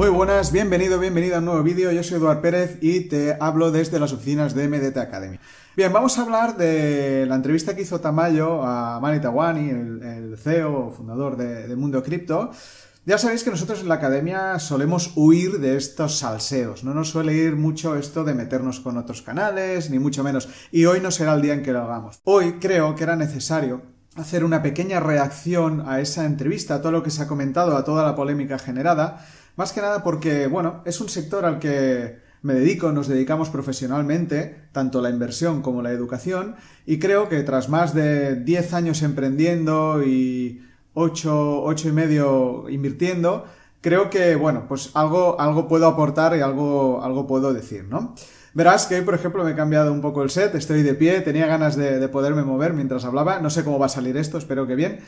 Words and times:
Muy 0.00 0.08
buenas, 0.08 0.50
bienvenido, 0.50 0.98
bienvenida 0.98 1.36
a 1.36 1.38
un 1.40 1.44
nuevo 1.44 1.62
vídeo. 1.62 1.92
Yo 1.92 2.02
soy 2.02 2.16
Eduard 2.16 2.40
Pérez 2.40 2.78
y 2.80 3.00
te 3.00 3.36
hablo 3.38 3.70
desde 3.70 4.00
las 4.00 4.14
oficinas 4.14 4.54
de 4.54 4.66
MDT 4.66 4.96
Academy. 4.96 5.38
Bien, 5.76 5.92
vamos 5.92 6.16
a 6.16 6.22
hablar 6.22 6.56
de 6.56 7.26
la 7.28 7.34
entrevista 7.34 7.76
que 7.76 7.82
hizo 7.82 8.00
Tamayo 8.00 8.62
a 8.62 8.98
Mani 8.98 9.20
Tawani, 9.20 9.68
el, 9.68 10.38
CEO 10.38 10.86
o 10.86 10.90
fundador 10.90 11.36
de, 11.36 11.76
Mundo 11.76 12.02
Cripto. 12.02 12.50
Ya 13.04 13.18
sabéis 13.18 13.44
que 13.44 13.50
nosotros 13.50 13.80
en 13.80 13.88
la 13.88 13.96
academia 13.96 14.58
solemos 14.58 15.12
huir 15.16 15.60
de 15.60 15.76
estos 15.76 16.16
salseos. 16.16 16.82
No 16.82 16.94
nos 16.94 17.10
suele 17.10 17.34
ir 17.34 17.56
mucho 17.56 17.94
esto 17.94 18.24
de 18.24 18.32
meternos 18.32 18.80
con 18.80 18.96
otros 18.96 19.20
canales, 19.20 19.90
ni 19.90 19.98
mucho 19.98 20.24
menos. 20.24 20.48
Y 20.72 20.86
hoy 20.86 21.02
no 21.02 21.10
será 21.10 21.34
el 21.34 21.42
día 21.42 21.52
en 21.52 21.62
que 21.62 21.72
lo 21.72 21.82
hagamos. 21.82 22.20
Hoy 22.24 22.54
creo 22.54 22.94
que 22.94 23.02
era 23.02 23.16
necesario 23.16 23.82
hacer 24.16 24.44
una 24.44 24.62
pequeña 24.62 24.98
reacción 24.98 25.84
a 25.86 26.00
esa 26.00 26.24
entrevista, 26.24 26.76
a 26.76 26.80
todo 26.80 26.90
lo 26.90 27.02
que 27.02 27.10
se 27.10 27.20
ha 27.20 27.28
comentado, 27.28 27.76
a 27.76 27.84
toda 27.84 28.02
la 28.02 28.16
polémica 28.16 28.58
generada 28.58 29.26
más 29.56 29.72
que 29.72 29.80
nada 29.80 30.02
porque, 30.02 30.46
bueno, 30.46 30.82
es 30.84 31.00
un 31.00 31.08
sector 31.08 31.44
al 31.44 31.58
que 31.58 32.18
me 32.42 32.54
dedico, 32.54 32.92
nos 32.92 33.08
dedicamos 33.08 33.50
profesionalmente, 33.50 34.68
tanto 34.72 35.02
la 35.02 35.10
inversión 35.10 35.62
como 35.62 35.82
la 35.82 35.90
educación, 35.90 36.56
y 36.86 36.98
creo 36.98 37.28
que 37.28 37.42
tras 37.42 37.68
más 37.68 37.94
de 37.94 38.36
10 38.36 38.72
años 38.72 39.02
emprendiendo 39.02 40.02
y 40.02 40.62
8, 40.94 41.62
8 41.62 41.88
y 41.88 41.92
medio 41.92 42.68
invirtiendo, 42.70 43.44
creo 43.80 44.08
que, 44.10 44.36
bueno, 44.36 44.64
pues 44.68 44.90
algo, 44.94 45.38
algo 45.40 45.68
puedo 45.68 45.86
aportar 45.86 46.36
y 46.36 46.40
algo, 46.40 47.02
algo 47.02 47.26
puedo 47.26 47.52
decir, 47.52 47.84
¿no? 47.84 48.14
Verás 48.52 48.86
que 48.86 48.96
hoy, 48.96 49.02
por 49.02 49.14
ejemplo, 49.14 49.44
me 49.44 49.52
he 49.52 49.54
cambiado 49.54 49.92
un 49.92 50.00
poco 50.00 50.22
el 50.22 50.30
set, 50.30 50.54
estoy 50.54 50.82
de 50.82 50.94
pie, 50.94 51.20
tenía 51.20 51.46
ganas 51.46 51.76
de, 51.76 52.00
de 52.00 52.08
poderme 52.08 52.42
mover 52.42 52.72
mientras 52.72 53.04
hablaba, 53.04 53.38
no 53.38 53.48
sé 53.50 53.62
cómo 53.62 53.78
va 53.78 53.86
a 53.86 53.90
salir 53.90 54.16
esto, 54.16 54.38
espero 54.38 54.66
que 54.66 54.74
bien, 54.74 55.00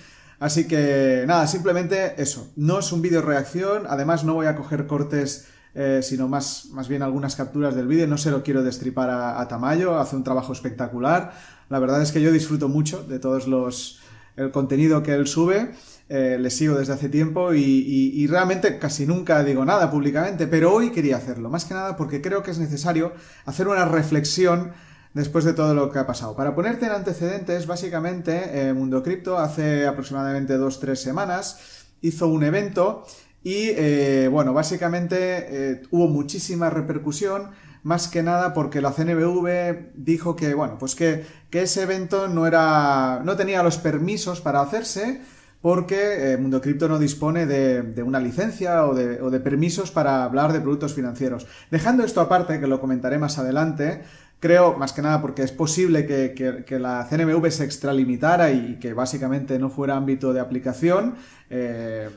Así 0.42 0.66
que 0.66 1.22
nada, 1.28 1.46
simplemente 1.46 2.20
eso. 2.20 2.50
No 2.56 2.80
es 2.80 2.90
un 2.90 3.00
vídeo 3.00 3.22
reacción, 3.22 3.84
además 3.88 4.24
no 4.24 4.34
voy 4.34 4.46
a 4.46 4.56
coger 4.56 4.88
cortes, 4.88 5.46
eh, 5.76 6.00
sino 6.02 6.26
más, 6.26 6.66
más 6.72 6.88
bien 6.88 7.04
algunas 7.04 7.36
capturas 7.36 7.76
del 7.76 7.86
vídeo. 7.86 8.08
No 8.08 8.18
se 8.18 8.32
lo 8.32 8.42
quiero 8.42 8.64
destripar 8.64 9.08
a, 9.08 9.46
Tamayo, 9.46 10.00
hace 10.00 10.16
un 10.16 10.24
trabajo 10.24 10.52
espectacular. 10.52 11.32
La 11.68 11.78
verdad 11.78 12.02
es 12.02 12.10
que 12.10 12.20
yo 12.20 12.32
disfruto 12.32 12.68
mucho 12.68 13.04
de 13.04 13.20
todos 13.20 13.46
los 13.46 14.00
el 14.34 14.50
contenido 14.50 15.04
que 15.04 15.14
él 15.14 15.28
sube. 15.28 15.70
Eh, 16.08 16.38
le 16.40 16.50
sigo 16.50 16.76
desde 16.76 16.94
hace 16.94 17.08
tiempo 17.08 17.54
y, 17.54 17.62
y, 17.62 18.26
realmente 18.26 18.80
casi 18.80 19.06
nunca 19.06 19.44
digo 19.44 19.64
nada 19.64 19.92
públicamente, 19.92 20.48
pero 20.48 20.74
hoy 20.74 20.90
quería 20.90 21.18
hacerlo, 21.18 21.50
más 21.50 21.64
que 21.64 21.74
nada 21.74 21.96
porque 21.96 22.20
creo 22.20 22.42
que 22.42 22.50
es 22.50 22.58
necesario 22.58 23.12
hacer 23.46 23.68
una 23.68 23.84
reflexión 23.84 24.72
después 25.14 25.44
de 25.44 25.52
todo 25.52 25.74
lo 25.74 25.90
que 25.90 25.98
ha 25.98 26.06
pasado. 26.06 26.34
Para 26.34 26.54
ponerte 26.54 26.86
en 26.86 26.92
antecedentes, 26.92 27.66
básicamente, 27.66 28.68
eh, 28.68 28.72
Mundo 28.72 29.02
Cripto 29.02 29.38
hace 29.38 29.86
aproximadamente 29.86 30.56
dos 30.56 30.80
tres 30.80 31.00
semanas 31.00 31.58
hizo 32.00 32.26
un 32.28 32.42
evento 32.44 33.04
y, 33.42 33.70
eh, 33.70 34.28
bueno, 34.30 34.52
básicamente 34.54 35.16
eh, 35.20 35.82
hubo 35.90 36.08
muchísima 36.08 36.70
repercusión, 36.70 37.50
más 37.82 38.08
que 38.08 38.22
nada 38.22 38.54
porque 38.54 38.80
la 38.80 38.92
CNBV 38.92 39.92
dijo 39.94 40.36
que, 40.36 40.54
bueno, 40.54 40.78
pues 40.78 40.94
que, 40.94 41.24
ese 41.50 41.82
evento 41.82 42.28
no 42.28 42.46
era, 42.46 43.20
no 43.24 43.36
tenía 43.36 43.62
los 43.62 43.76
permisos 43.76 44.40
para 44.40 44.60
hacerse, 44.60 45.20
porque 45.60 46.36
Mundo 46.40 46.60
Cripto 46.60 46.88
no 46.88 46.98
dispone 46.98 47.46
de, 47.46 48.02
una 48.02 48.18
licencia 48.18 48.84
o 48.86 48.94
de, 48.94 49.20
o 49.20 49.30
de, 49.30 49.38
permisos 49.38 49.92
para 49.92 50.24
hablar 50.24 50.52
de 50.52 50.60
productos 50.60 50.94
financieros. 50.94 51.46
Dejando 51.70 52.04
esto 52.04 52.20
aparte, 52.20 52.58
que 52.58 52.66
lo 52.66 52.80
comentaré 52.80 53.18
más 53.18 53.38
adelante, 53.38 54.02
Creo, 54.42 54.76
más 54.76 54.92
que 54.92 55.02
nada, 55.02 55.22
porque 55.22 55.42
es 55.42 55.52
posible 55.52 56.04
que, 56.04 56.78
la 56.80 57.06
CNMV 57.08 57.48
se 57.52 57.62
extralimitara 57.62 58.50
y 58.50 58.76
que 58.80 58.92
básicamente 58.92 59.56
no 59.56 59.70
fuera 59.70 59.96
ámbito 59.96 60.32
de 60.32 60.40
aplicación, 60.40 61.14
eh, 61.48 62.10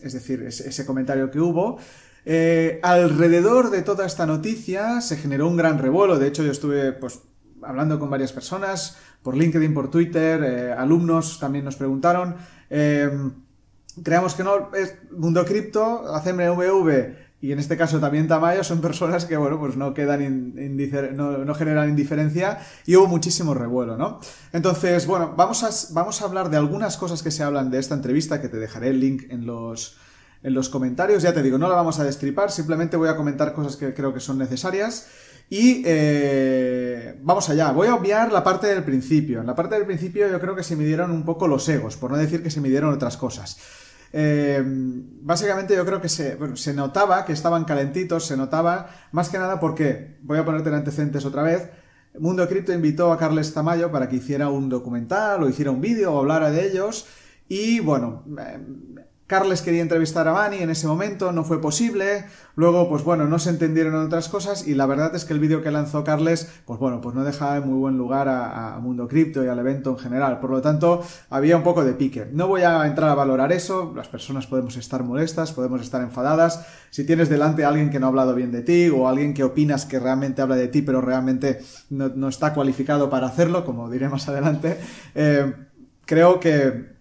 es 0.00 0.12
decir, 0.12 0.44
ese, 0.44 0.86
comentario 0.86 1.28
que 1.32 1.40
hubo. 1.40 1.78
Eh, 2.24 2.78
alrededor 2.84 3.70
de 3.70 3.82
toda 3.82 4.06
esta 4.06 4.26
noticia 4.26 5.00
se 5.00 5.16
generó 5.16 5.48
un 5.48 5.56
gran 5.56 5.80
revuelo. 5.80 6.20
De 6.20 6.28
hecho, 6.28 6.44
yo 6.44 6.52
estuve 6.52 6.92
pues, 6.92 7.18
hablando 7.62 7.98
con 7.98 8.08
varias 8.08 8.32
personas 8.32 8.98
por 9.20 9.36
LinkedIn, 9.36 9.74
por 9.74 9.90
Twitter, 9.90 10.40
eh, 10.44 10.72
alumnos 10.72 11.40
también 11.40 11.64
nos 11.64 11.74
preguntaron. 11.74 12.36
creamos 14.04 14.34
que 14.36 14.44
no, 14.44 14.72
es 14.72 14.94
Mundo 15.10 15.44
Cripto, 15.44 16.04
CNMV 16.22 17.31
y 17.42 17.50
en 17.50 17.58
este 17.58 17.76
caso 17.76 17.98
también 17.98 18.28
Tamayo 18.28 18.62
son 18.62 18.80
personas 18.80 19.24
que, 19.24 19.36
bueno, 19.36 19.58
pues 19.58 19.76
no 19.76 19.92
quedan, 19.94 20.54
no, 21.16 21.54
generan 21.56 21.88
indiferencia 21.88 22.60
y 22.86 22.94
hubo 22.94 23.08
muchísimo 23.08 23.52
revuelo, 23.52 23.96
¿no? 23.96 24.20
Entonces, 24.52 25.08
bueno, 25.08 25.34
vamos 25.36 25.64
a, 25.64 25.92
vamos 25.92 26.22
a 26.22 26.26
hablar 26.26 26.50
de 26.50 26.56
algunas 26.56 26.96
cosas 26.96 27.20
que 27.20 27.32
se 27.32 27.42
hablan 27.42 27.68
de 27.72 27.80
esta 27.80 27.96
entrevista, 27.96 28.40
que 28.40 28.48
te 28.48 28.58
dejaré 28.58 28.90
el 28.90 29.00
link 29.00 29.24
en 29.28 29.44
los, 29.44 29.96
en 30.44 30.54
los 30.54 30.68
comentarios. 30.68 31.24
Ya 31.24 31.34
te 31.34 31.42
digo, 31.42 31.58
no 31.58 31.68
la 31.68 31.74
vamos 31.74 31.98
a 31.98 32.04
destripar, 32.04 32.52
simplemente 32.52 32.96
voy 32.96 33.08
a 33.08 33.16
comentar 33.16 33.52
cosas 33.54 33.74
que 33.74 33.92
creo 33.92 34.14
que 34.14 34.20
son 34.20 34.38
necesarias. 34.38 35.08
Y 35.50 35.82
eh, 35.84 37.18
vamos 37.22 37.50
allá, 37.50 37.72
voy 37.72 37.88
a 37.88 37.96
obviar 37.96 38.30
la 38.30 38.44
parte 38.44 38.68
del 38.68 38.84
principio. 38.84 39.40
En 39.40 39.48
la 39.48 39.56
parte 39.56 39.74
del 39.74 39.84
principio 39.84 40.30
yo 40.30 40.40
creo 40.40 40.54
que 40.54 40.62
se 40.62 40.76
midieron 40.76 41.10
un 41.10 41.24
poco 41.24 41.48
los 41.48 41.68
egos, 41.68 41.96
por 41.96 42.12
no 42.12 42.18
decir 42.18 42.40
que 42.40 42.50
se 42.50 42.60
midieron 42.60 42.94
otras 42.94 43.16
cosas. 43.16 43.58
Eh, 44.12 44.62
básicamente 44.64 45.74
yo 45.74 45.86
creo 45.86 46.00
que 46.00 46.08
se, 46.08 46.38
se 46.56 46.74
notaba 46.74 47.24
que 47.24 47.32
estaban 47.32 47.64
calentitos, 47.64 48.26
se 48.26 48.36
notaba 48.36 48.90
más 49.12 49.28
que 49.28 49.38
nada 49.38 49.58
porque, 49.58 50.18
voy 50.22 50.38
a 50.38 50.44
ponerte 50.44 50.68
en 50.68 50.76
antecedentes 50.76 51.24
otra 51.24 51.42
vez, 51.42 51.68
Mundo 52.18 52.46
Cripto 52.46 52.72
invitó 52.72 53.10
a 53.10 53.18
Carles 53.18 53.54
Tamayo 53.54 53.90
para 53.90 54.08
que 54.08 54.16
hiciera 54.16 54.50
un 54.50 54.68
documental 54.68 55.42
o 55.42 55.48
hiciera 55.48 55.70
un 55.70 55.80
vídeo 55.80 56.12
o 56.12 56.18
hablara 56.20 56.50
de 56.50 56.66
ellos 56.66 57.06
y 57.48 57.80
bueno, 57.80 58.24
eh, 58.38 58.58
Carles 59.32 59.62
quería 59.62 59.80
entrevistar 59.80 60.28
a 60.28 60.32
Bani 60.32 60.58
en 60.58 60.68
ese 60.68 60.86
momento, 60.86 61.32
no 61.32 61.42
fue 61.42 61.58
posible. 61.58 62.26
Luego, 62.54 62.86
pues 62.90 63.02
bueno, 63.02 63.24
no 63.24 63.38
se 63.38 63.48
entendieron 63.48 63.94
otras 63.94 64.28
cosas 64.28 64.68
y 64.68 64.74
la 64.74 64.84
verdad 64.84 65.16
es 65.16 65.24
que 65.24 65.32
el 65.32 65.38
vídeo 65.38 65.62
que 65.62 65.70
lanzó 65.70 66.04
Carles, 66.04 66.52
pues 66.66 66.78
bueno, 66.78 67.00
pues 67.00 67.14
no 67.14 67.24
deja 67.24 67.56
en 67.56 67.66
muy 67.66 67.78
buen 67.78 67.96
lugar 67.96 68.28
a, 68.28 68.78
Mundo 68.82 69.08
Cripto 69.08 69.42
y 69.42 69.48
al 69.48 69.58
evento 69.58 69.88
en 69.88 69.96
general. 69.96 70.38
Por 70.38 70.50
lo 70.50 70.60
tanto, 70.60 71.02
había 71.30 71.56
un 71.56 71.62
poco 71.62 71.82
de 71.82 71.94
pique. 71.94 72.28
No 72.30 72.46
voy 72.46 72.60
a 72.60 72.86
entrar 72.86 73.08
a 73.08 73.14
valorar 73.14 73.52
eso, 73.52 73.94
las 73.96 74.08
personas 74.08 74.46
podemos 74.46 74.76
estar 74.76 75.02
molestas, 75.02 75.52
podemos 75.52 75.80
estar 75.80 76.02
enfadadas. 76.02 76.66
Si 76.90 77.06
tienes 77.06 77.30
delante 77.30 77.64
a 77.64 77.68
alguien 77.68 77.88
que 77.88 77.98
no 77.98 78.04
ha 78.04 78.08
hablado 78.10 78.34
bien 78.34 78.52
de 78.52 78.60
ti 78.60 78.90
o 78.90 79.08
alguien 79.08 79.32
que 79.32 79.44
opinas 79.44 79.86
que 79.86 79.98
realmente 79.98 80.42
habla 80.42 80.56
de 80.56 80.68
ti 80.68 80.82
pero 80.82 81.00
realmente 81.00 81.62
no, 81.88 82.28
está 82.28 82.52
cualificado 82.52 83.08
para 83.08 83.28
hacerlo, 83.28 83.64
como 83.64 83.88
diré 83.88 84.10
más 84.10 84.28
adelante, 84.28 84.78
eh, 85.14 85.54
creo 86.04 86.38
que 86.38 86.91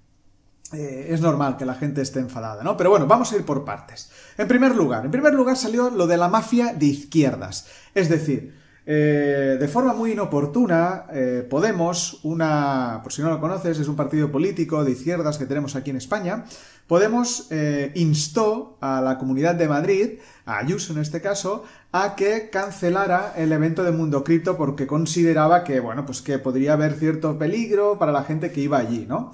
eh, 0.73 1.07
es 1.09 1.21
normal 1.21 1.57
que 1.57 1.65
la 1.65 1.75
gente 1.75 2.01
esté 2.01 2.19
enfadada, 2.19 2.63
¿no? 2.63 2.77
Pero 2.77 2.89
bueno, 2.89 3.05
vamos 3.07 3.31
a 3.31 3.35
ir 3.35 3.43
por 3.43 3.65
partes. 3.65 4.09
En 4.37 4.47
primer 4.47 4.75
lugar, 4.75 5.03
en 5.03 5.11
primer 5.11 5.33
lugar 5.33 5.57
salió 5.57 5.89
lo 5.89 6.07
de 6.07 6.17
la 6.17 6.29
mafia 6.29 6.73
de 6.73 6.85
izquierdas. 6.85 7.67
Es 7.93 8.07
decir, 8.07 8.55
eh, 8.85 9.57
de 9.59 9.67
forma 9.67 9.93
muy 9.93 10.13
inoportuna, 10.13 11.05
eh, 11.11 11.45
Podemos, 11.49 12.21
una, 12.23 13.01
por 13.03 13.11
si 13.11 13.21
no 13.21 13.29
lo 13.29 13.41
conoces, 13.41 13.79
es 13.79 13.87
un 13.87 13.95
partido 13.95 14.31
político 14.31 14.83
de 14.83 14.91
izquierdas 14.91 15.37
que 15.37 15.45
tenemos 15.45 15.75
aquí 15.75 15.89
en 15.89 15.97
España, 15.97 16.45
Podemos 16.87 17.47
instó 17.95 18.77
a 18.81 18.99
la 18.99 19.17
Comunidad 19.17 19.55
de 19.55 19.69
Madrid, 19.69 20.19
a 20.45 20.57
Ayuso 20.57 20.91
en 20.91 20.99
este 20.99 21.21
caso, 21.21 21.63
a 21.93 22.17
que 22.17 22.49
cancelara 22.49 23.33
el 23.37 23.53
evento 23.53 23.85
de 23.85 23.91
Mundo 23.91 24.25
Cripto 24.25 24.57
porque 24.57 24.87
consideraba 24.87 25.63
que, 25.63 25.79
bueno, 25.79 26.05
pues 26.05 26.21
que 26.21 26.37
podría 26.37 26.73
haber 26.73 26.95
cierto 26.95 27.37
peligro 27.37 27.97
para 27.97 28.11
la 28.11 28.23
gente 28.23 28.51
que 28.51 28.59
iba 28.59 28.77
allí, 28.77 29.05
¿no? 29.07 29.31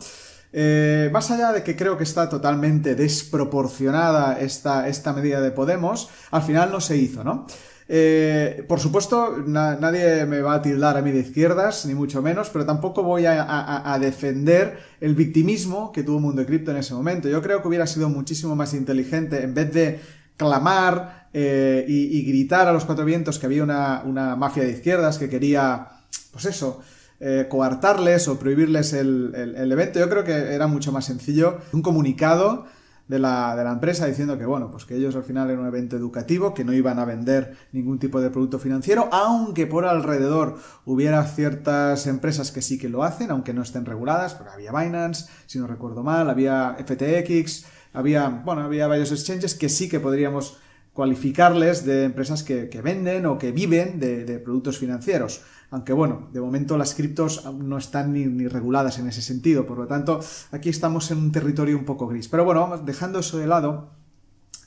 Eh, 0.54 1.10
más 1.12 1.30
allá 1.32 1.52
de 1.52 1.64
que 1.64 1.76
creo 1.76 1.98
que 1.98 2.04
está 2.04 2.30
totalmente 2.30 2.96
desproporcionada 2.96 4.40
esta, 4.40 4.88
esta 4.88 5.14
medida 5.14 5.42
de 5.42 5.52
Podemos, 5.52 6.10
al 6.32 6.42
final 6.42 6.72
no 6.72 6.80
se 6.80 6.98
hizo, 6.98 7.24
¿no? 7.24 7.46
Eh, 7.90 8.66
por 8.68 8.80
supuesto, 8.80 9.38
nadie 9.46 10.26
me 10.26 10.42
va 10.42 10.56
a 10.56 10.62
tildar 10.62 10.98
a 10.98 11.02
mí 11.02 11.12
de 11.12 11.20
izquierdas, 11.20 11.86
ni 11.86 11.96
mucho 11.96 12.22
menos, 12.22 12.50
pero 12.50 12.66
tampoco 12.66 13.02
voy 13.02 13.26
a, 13.26 13.98
defender 14.02 14.78
el 15.00 15.16
victimismo 15.16 15.92
que 15.92 16.04
tuvo 16.04 16.20
Mundo 16.20 16.46
Cripto 16.46 16.72
en 16.72 16.78
ese 16.78 16.94
momento. 16.94 17.30
Yo 17.30 17.42
creo 17.42 17.62
que 17.62 17.68
hubiera 17.68 17.88
sido 17.88 18.10
muchísimo 18.10 18.56
más 18.56 18.74
inteligente, 18.74 19.42
en 19.42 19.54
vez 19.54 19.72
de 19.74 20.00
clamar 20.36 21.30
eh, 21.34 21.86
y, 21.88 22.22
gritar 22.24 22.68
a 22.68 22.74
los 22.74 22.84
cuatro 22.84 23.06
vientos 23.06 23.40
que 23.40 23.46
había 23.46 23.64
una, 23.64 24.04
una 24.06 24.36
mafia 24.36 24.64
de 24.64 24.72
izquierdas 24.72 25.18
que 25.18 25.30
quería, 25.30 25.88
pues 26.32 26.46
eso, 26.46 26.82
eh, 27.19 27.48
coartarles 27.50 28.28
o 28.28 28.38
prohibirles 28.38 28.94
el, 28.94 29.34
evento. 29.72 30.00
Yo 30.00 30.10
creo 30.10 30.24
que 30.24 30.54
era 30.54 30.68
mucho 30.68 30.92
más 30.92 31.06
sencillo. 31.06 31.58
Un 31.74 31.81
comunicado 31.81 32.66
de 33.08 33.19
la, 33.19 33.56
de 33.56 33.64
la, 33.64 33.72
empresa 33.72 34.06
diciendo 34.06 34.38
que, 34.38 34.46
bueno, 34.46 34.69
pues 34.69 34.86
que 34.86 34.96
ellos 34.96 35.16
al 35.16 35.24
final 35.24 35.50
eran 35.50 35.62
un 35.62 35.68
evento 35.68 35.96
educativo, 35.96 36.54
que 36.54 36.64
no 36.64 36.74
iban 36.74 37.00
a 37.00 37.06
vender 37.06 37.58
ningún 37.72 38.00
tipo 38.00 38.22
de 38.22 38.30
producto 38.30 38.60
financiero, 38.60 39.10
aunque 39.12 39.66
por 39.66 39.86
alrededor 39.86 40.58
hubiera 40.86 41.24
ciertas 41.24 42.06
empresas 42.06 42.52
que 42.52 42.62
sí 42.62 42.78
que 42.78 42.90
lo 42.90 43.04
hacen, 43.04 43.31
aunque 43.31 43.54
no 43.54 43.62
estén 43.62 43.86
reguladas, 43.86 44.36
porque 44.36 44.52
había 44.54 44.72
Binance, 44.72 45.28
si 45.46 45.58
no 45.58 45.68
recuerdo 45.68 46.04
mal, 46.04 46.30
había 46.30 46.75
FTX, 46.86 47.66
había, 47.94 48.30
bueno, 48.30 48.62
había 48.62 48.88
varios 48.88 49.12
exchanges 49.12 49.56
que 49.56 49.70
sí 49.70 49.90
que 49.90 50.00
podríamos 50.00 50.60
cualificarles 50.98 51.86
de 51.86 52.06
empresas 52.06 52.42
que, 52.42 52.82
venden 52.82 53.30
o 53.30 53.38
que 53.38 53.52
viven 53.52 54.00
de 54.02 54.42
productos 54.44 54.80
financieros 54.82 55.46
aunque 55.70 55.94
bueno, 55.94 56.30
de 56.32 56.40
momento 56.40 56.78
las 56.78 56.96
criptos 56.96 57.44
no 57.54 57.78
están 57.78 58.14
ni, 58.14 58.48
reguladas 58.48 59.00
en 59.00 59.08
ese 59.08 59.22
sentido, 59.22 59.66
por 59.66 59.78
lo 59.78 59.88
tanto, 59.88 60.20
aquí 60.52 60.70
estamos 60.70 61.12
en 61.12 61.18
un 61.18 61.32
territorio 61.32 61.78
un 61.78 61.86
poco 61.86 62.08
gris. 62.08 62.30
Pero 62.30 62.46
bueno, 62.46 62.62
vamos, 62.62 62.86
dejando 62.86 63.20
eso 63.20 63.38
de 63.38 63.48
lado, 63.48 63.92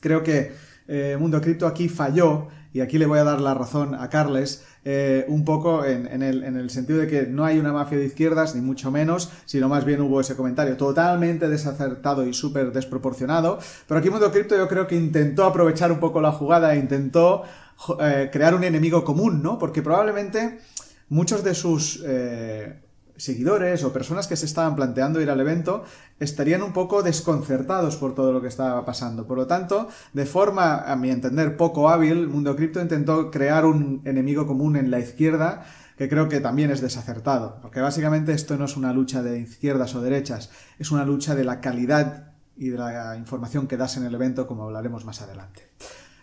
creo 0.00 0.23
que 0.23 0.53
eh, 0.88 1.17
Mundo 1.19 1.41
Cripto 1.41 1.67
aquí 1.67 1.88
falló, 1.88 2.49
y 2.73 2.81
aquí 2.81 2.99
le 2.99 3.06
voy 3.06 3.19
a 3.19 3.25
dar 3.25 3.41
la 3.41 3.55
razón 3.55 3.94
a 3.94 4.09
Carles, 4.11 4.65
eh, 4.85 5.27
un 5.29 5.44
poco 5.44 5.85
en, 5.85 6.23
el, 6.23 6.43
en, 6.43 6.56
el, 6.56 6.71
sentido 6.71 7.00
de 7.00 7.06
que 7.06 7.27
no 7.27 7.44
hay 7.44 7.59
una 7.59 7.73
mafia 7.73 7.99
de 7.99 8.06
izquierdas, 8.06 8.55
ni 8.55 8.62
mucho 8.62 8.91
menos, 8.91 9.31
sino 9.44 9.69
más 9.69 9.85
bien 9.85 10.00
hubo 10.00 10.21
ese 10.21 10.37
comentario 10.37 10.77
totalmente 10.77 11.49
desacertado 11.49 12.27
y 12.27 12.32
súper 12.32 12.73
desproporcionado. 12.73 13.59
Pero 13.87 14.00
aquí 14.00 14.09
Mundo 14.09 14.32
Cripto 14.32 14.56
yo 14.56 14.69
creo 14.69 14.87
que 14.87 14.97
intentó 14.97 15.44
aprovechar 15.44 15.93
un 15.93 16.00
poco 16.00 16.23
la 16.23 16.32
jugada 16.32 16.75
e 16.75 16.79
intentó 16.79 17.43
eh, 18.00 18.31
crear 18.32 18.55
un 18.55 18.65
enemigo 18.65 19.05
común, 19.05 19.43
¿no? 19.43 19.59
Porque 19.59 19.82
probablemente 19.82 20.61
muchos 21.11 21.44
de 21.44 21.55
sus 21.55 22.03
eh, 22.06 22.81
seguidores 23.20 23.84
o 23.84 23.93
personas 23.93 24.26
que 24.26 24.37
se 24.37 24.46
estaban 24.46 24.75
planteando 24.75 25.20
ir 25.20 25.31
al 25.31 25.40
evento 25.40 25.84
estarían 26.19 26.62
un 26.62 26.72
poco 26.72 27.02
desconcertados 27.02 27.96
por 27.96 28.14
todo 28.14 28.32
lo 28.32 28.40
que 28.40 28.49
estaba 28.49 28.84
pasando. 28.84 29.26
Por 29.26 29.37
lo 29.37 29.46
tanto, 29.46 29.88
de 30.14 30.25
forma, 30.25 30.78
a 30.78 30.96
mi 30.96 31.11
entender, 31.11 31.56
poco 31.56 31.90
hábil, 31.90 32.28
Mundo 32.28 32.56
Cripto 32.56 32.81
intentó 32.81 33.31
crear 33.31 33.67
un 33.67 34.00
enemigo 34.06 34.46
común 34.46 34.76
en 34.76 34.90
la 34.90 34.99
izquierda 34.99 35.64
que 35.99 36.08
creo 36.08 36.31
que 36.31 36.40
también 36.40 36.70
es 36.70 36.81
desacertado, 36.81 37.58
porque 37.61 37.81
básicamente 37.81 38.32
esto 38.32 38.56
no 38.56 38.64
es 38.64 38.78
una 38.78 38.94
lucha 38.94 39.22
de 39.22 39.38
izquierdas 39.38 39.94
o 39.94 40.00
derechas, 40.00 40.50
es 40.78 40.90
una 40.90 41.05
lucha 41.05 41.34
de 41.34 41.44
la 41.44 41.61
calidad 41.61 42.32
y 42.56 42.70
de 42.70 42.78
la 42.78 43.17
información 43.19 43.67
que 43.67 43.76
das 43.76 43.99
en 43.99 44.05
el 44.05 44.14
evento, 44.14 44.46
como 44.46 44.64
hablaremos 44.64 45.05
más 45.05 45.20
adelante. 45.20 45.69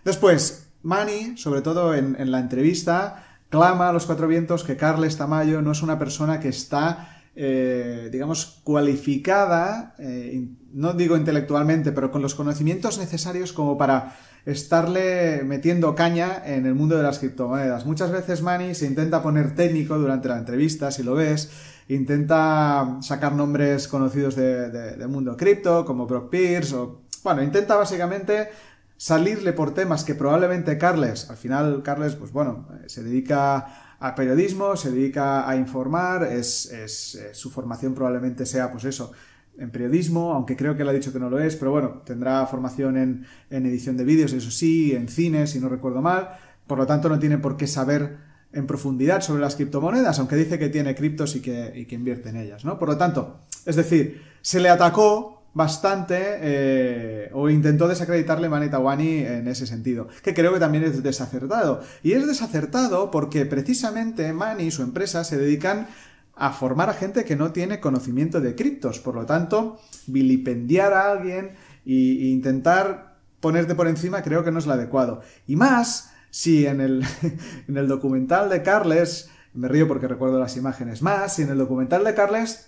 Después, 0.04 0.70
Manny, 0.82 1.38
sobre 1.38 1.62
todo 1.62 1.94
en 1.94 2.32
la 2.32 2.40
entrevista, 2.40 3.27
clama 3.50 3.90
a 3.90 3.94
los 3.94 4.06
cuatro 4.06 4.28
vientos 4.28 4.64
que 4.64 4.78
Carles 4.78 5.18
Tamayo 5.18 5.62
no 5.62 5.72
es 5.72 5.82
una 5.82 5.98
persona 5.98 6.40
que 6.40 6.50
está, 6.50 7.22
eh, 7.36 8.10
digamos, 8.12 8.62
cualificada, 8.64 9.96
eh, 10.00 10.48
no 10.74 10.94
digo 10.94 11.18
intelectualmente, 11.18 11.92
pero 11.92 12.12
con 12.12 12.22
los 12.22 12.36
conocimientos 12.36 12.98
necesarios 12.98 13.54
como 13.54 13.78
para 13.78 14.16
estarle 14.46 15.44
metiendo 15.44 15.94
caña 15.94 16.42
en 16.46 16.66
el 16.66 16.74
mundo 16.74 16.96
de 16.96 17.04
las 17.04 17.20
criptomonedas. 17.20 17.86
Muchas 17.86 18.12
veces 18.12 18.42
Manny 18.42 18.76
se 18.76 18.86
intenta 18.86 19.22
poner 19.22 19.56
técnico 19.56 19.98
durante 19.98 20.30
la 20.30 20.38
entrevista, 20.38 20.90
si 20.90 21.04
lo 21.04 21.16
ves, 21.16 21.52
intenta 21.90 22.98
sacar 23.02 23.34
nombres 23.34 23.90
conocidos 23.90 24.36
del 24.36 24.98
de, 24.98 25.08
mundo 25.08 25.36
cripto, 25.36 25.84
como 25.84 26.08
Brock 26.08 26.30
Pierce, 26.30 26.76
o 26.76 27.02
bueno, 27.24 27.44
intenta 27.44 27.76
básicamente 27.76 28.50
salirle 28.98 29.54
por 29.54 29.74
temas 29.74 30.04
que 30.04 30.16
probablemente 30.16 30.78
Carles, 30.78 31.30
al 31.30 31.38
final 31.38 31.84
Carles, 31.84 32.16
pues 32.16 32.32
bueno, 32.32 32.68
eh, 32.74 32.90
se 32.90 33.04
dedica 33.04 33.96
a 34.00 34.16
periodismo, 34.16 34.76
se 34.76 34.92
dedica 34.92 35.48
a 35.48 35.56
informar, 35.56 36.24
es, 36.24 36.72
eh, 36.72 37.34
su 37.34 37.50
formación 37.52 37.94
probablemente 37.94 38.46
sea, 38.46 38.72
pues 38.72 38.86
eso, 38.86 39.12
en 39.58 39.72
periodismo, 39.72 40.34
aunque 40.34 40.56
creo 40.56 40.76
que 40.76 40.84
él 40.84 40.90
ha 40.90 40.94
dicho 40.94 41.14
que 41.14 41.20
no 41.20 41.30
lo 41.30 41.40
es, 41.40 41.56
pero 41.56 41.72
bueno, 41.72 42.02
tendrá 42.06 42.46
formación 42.46 42.98
en, 42.98 43.26
edición 43.50 43.98
de 43.98 44.04
vídeos, 44.04 44.34
eso 44.34 44.52
sí, 44.52 44.94
en 44.94 45.08
cine, 45.08 45.48
si 45.48 45.60
no 45.60 45.70
recuerdo 45.70 46.02
mal, 46.02 46.30
por 46.68 46.78
lo 46.78 46.86
tanto 46.86 47.10
no 47.10 47.18
tiene 47.18 47.38
por 47.38 47.58
qué 47.58 47.66
saber 47.66 48.18
en 48.54 48.68
profundidad 48.68 49.22
sobre 49.22 49.42
las 49.42 49.56
criptomonedas, 49.56 50.20
aunque 50.20 50.36
dice 50.36 50.60
que 50.60 50.70
tiene 50.70 50.96
criptos 50.96 51.36
y 51.36 51.42
que, 51.42 51.72
y 51.76 51.86
que 51.86 51.96
invierte 51.96 52.30
en 52.30 52.38
ellas, 52.38 52.66
¿no? 52.66 52.78
Por 52.78 52.90
lo 52.90 52.98
tanto, 52.98 53.40
es 53.66 53.76
decir, 53.76 54.22
se 54.42 54.60
le 54.60 54.70
atacó 54.70 55.37
bastante 55.58 56.16
eh, 56.20 57.30
o 57.34 57.50
intentó 57.50 57.88
desacreditarle 57.88 58.48
Manitawani 58.48 59.18
en 59.26 59.48
ese 59.48 59.66
sentido, 59.66 60.08
que 60.22 60.36
creo 60.36 60.54
que 60.54 60.60
también 60.60 60.84
es 60.84 61.02
desacertado. 61.02 61.82
Y 62.04 62.14
es 62.14 62.28
desacertado 62.28 63.10
porque 63.10 63.46
precisamente 63.48 64.32
Mani 64.34 64.66
y 64.66 64.72
su 64.72 64.84
empresa 64.84 65.24
se 65.24 65.38
dedican 65.38 65.88
a 66.36 66.52
formar 66.52 66.92
a 66.92 66.94
gente 66.94 67.26
que 67.26 67.36
no 67.36 67.52
tiene 67.52 67.80
conocimiento 67.80 68.40
de 68.40 68.54
criptos. 68.54 69.00
Por 69.00 69.16
lo 69.16 69.26
tanto, 69.26 69.80
vilipendiar 70.06 70.94
a 70.94 71.12
alguien 71.12 71.56
e 71.86 72.30
intentar 72.30 73.18
ponerte 73.40 73.74
por 73.74 73.88
encima 73.88 74.22
creo 74.22 74.44
que 74.44 74.52
no 74.52 74.60
es 74.60 74.68
lo 74.68 74.74
adecuado. 74.74 75.22
Y 75.48 75.56
más 75.56 76.14
si 76.30 76.68
en 76.68 76.82
el, 76.82 77.04
en 77.68 77.78
el 77.78 77.88
documental 77.88 78.52
de 78.52 78.62
Carles, 78.62 79.32
me 79.56 79.68
río 79.68 79.88
porque 79.88 80.08
recuerdo 80.08 80.40
las 80.40 80.56
imágenes, 80.56 81.02
más 81.02 81.34
si 81.34 81.42
en 81.42 81.50
el 81.50 81.58
documental 81.58 82.04
de 82.04 82.14
Carles 82.14 82.68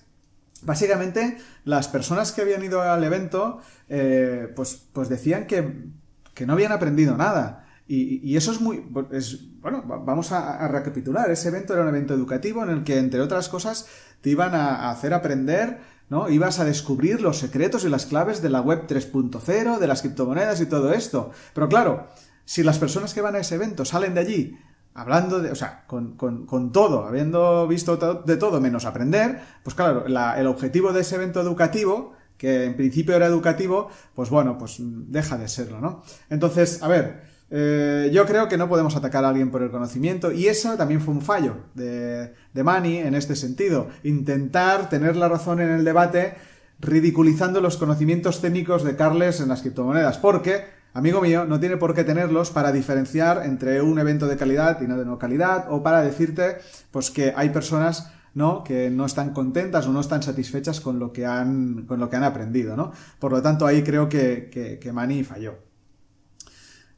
Básicamente, 0.63 1.37
las 1.63 1.87
personas 1.87 2.31
que 2.31 2.41
habían 2.41 2.63
ido 2.63 2.81
al 2.81 3.03
evento, 3.03 3.61
eh, 3.87 4.51
pues, 4.55 4.87
pues 4.91 5.09
decían 5.09 5.47
que, 5.47 5.85
que, 6.33 6.45
no 6.45 6.53
habían 6.53 6.71
aprendido 6.71 7.15
nada. 7.17 7.65
Y, 7.87 8.37
eso 8.37 8.51
es 8.51 8.61
muy... 8.61 8.85
Es, 9.11 9.59
bueno, 9.61 9.83
vamos 9.83 10.31
a, 10.31 10.67
recapitular. 10.67 11.31
Ese 11.31 11.47
evento 11.47 11.73
era 11.73 11.81
un 11.81 11.89
evento 11.89 12.13
educativo 12.13 12.63
en 12.63 12.69
el 12.69 12.83
que, 12.83 12.99
entre 12.99 13.21
otras 13.21 13.49
cosas, 13.49 13.87
te 14.21 14.29
iban 14.29 14.53
a, 14.53 14.91
hacer 14.91 15.13
aprender, 15.13 15.79
¿no? 16.09 16.29
Ibas 16.29 16.59
a 16.59 16.65
descubrir 16.65 17.19
los 17.19 17.37
secretos 17.37 17.85
y 17.85 17.89
las 17.89 18.05
claves 18.05 18.41
de 18.41 18.49
la 18.49 18.61
web 18.61 18.85
3.0, 18.87 19.79
de 19.79 19.87
las 19.87 20.01
criptomonedas 20.01 20.61
y 20.61 20.67
todo 20.67 20.93
esto. 20.93 21.31
Pero 21.55 21.67
claro, 21.67 22.07
si 22.45 22.63
las 22.63 22.77
personas 22.77 23.13
que 23.13 23.21
van 23.21 23.35
a 23.35 23.39
ese 23.39 23.55
evento 23.55 23.85
salen 23.85 24.13
de 24.13 24.19
allí 24.19 24.59
hablando 24.99 25.39
de, 25.39 25.51
o 25.51 25.55
sea, 25.55 25.85
con, 25.87 26.15
con, 26.15 26.71
todo, 26.71 27.05
habiendo 27.05 27.67
visto 27.67 27.97
de 27.97 28.37
todo 28.37 28.59
menos 28.59 28.85
aprender, 28.85 29.39
pues 29.63 29.75
claro, 29.75 30.05
el 30.05 30.47
objetivo 30.47 30.91
de 30.91 31.01
ese 31.01 31.15
evento 31.15 31.39
educativo, 31.39 32.13
que 32.37 32.65
en 32.65 32.75
principio 32.75 33.15
era 33.15 33.25
educativo, 33.25 33.89
pues 34.13 34.29
bueno, 34.29 34.57
pues 34.57 34.77
deja 34.79 35.37
de 35.37 35.47
serlo, 35.47 35.79
¿no? 35.79 36.03
Entonces, 36.29 36.83
a 36.83 36.87
ver, 36.87 37.23
eh, 37.49 38.09
yo 38.13 38.25
creo 38.25 38.47
que 38.47 38.57
no 38.57 38.67
podemos 38.67 38.95
atacar 38.95 39.23
a 39.23 39.29
alguien 39.29 39.51
por 39.51 39.63
el 39.63 39.71
conocimiento 39.71 40.31
y 40.31 40.47
eso 40.47 40.75
también 40.75 41.01
fue 41.01 41.13
un 41.13 41.21
fallo 41.21 41.55
de, 41.73 42.33
de 42.53 42.63
Mani 42.63 42.97
en 42.97 43.15
este 43.15 43.35
sentido, 43.35 43.87
intentar 44.03 44.89
tener 44.89 45.15
la 45.15 45.29
razón 45.29 45.61
en 45.61 45.69
el 45.69 45.85
debate 45.85 46.35
ridiculizando 46.79 47.61
los 47.61 47.77
conocimientos 47.77 48.41
técnicos 48.41 48.83
de 48.83 48.95
Carles 48.95 49.39
en 49.41 49.49
las 49.49 49.61
criptomonedas, 49.61 50.17
porque 50.17 50.78
amigo 50.93 51.21
mío, 51.21 51.45
no 51.45 51.59
tiene 51.59 51.77
por 51.77 51.93
qué 51.93 52.03
tenerlos 52.03 52.51
para 52.51 52.71
diferenciar 52.71 53.45
entre 53.45 53.81
un 53.81 53.99
evento 53.99 54.27
de 54.27 54.37
calidad 54.37 54.81
y 54.81 54.87
no 54.87 54.97
de 54.97 55.05
no 55.05 55.17
calidad, 55.17 55.67
o 55.69 55.83
para 55.83 56.01
decirte, 56.01 56.57
pues 56.91 57.11
que 57.11 57.33
hay 57.35 57.49
personas 57.49 58.11
¿no? 58.33 58.63
que 58.63 58.89
no 58.89 59.05
están 59.05 59.33
contentas 59.33 59.87
o 59.87 59.91
no 59.91 59.99
están 59.99 60.23
satisfechas 60.23 60.79
con 60.81 60.99
lo 60.99 61.11
que 61.11 61.25
han, 61.25 61.85
con 61.85 61.99
lo 61.99 62.09
que 62.09 62.15
han 62.15 62.23
aprendido, 62.23 62.75
¿no? 62.75 62.91
Por 63.19 63.31
lo 63.31 63.41
tanto, 63.41 63.65
ahí 63.65 63.83
creo 63.83 64.07
que, 64.07 64.49
que, 64.51 64.79
que 64.79 64.91
Mani 64.93 65.23
falló. 65.23 65.69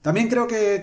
También 0.01 0.29
creo 0.29 0.47
que, 0.47 0.81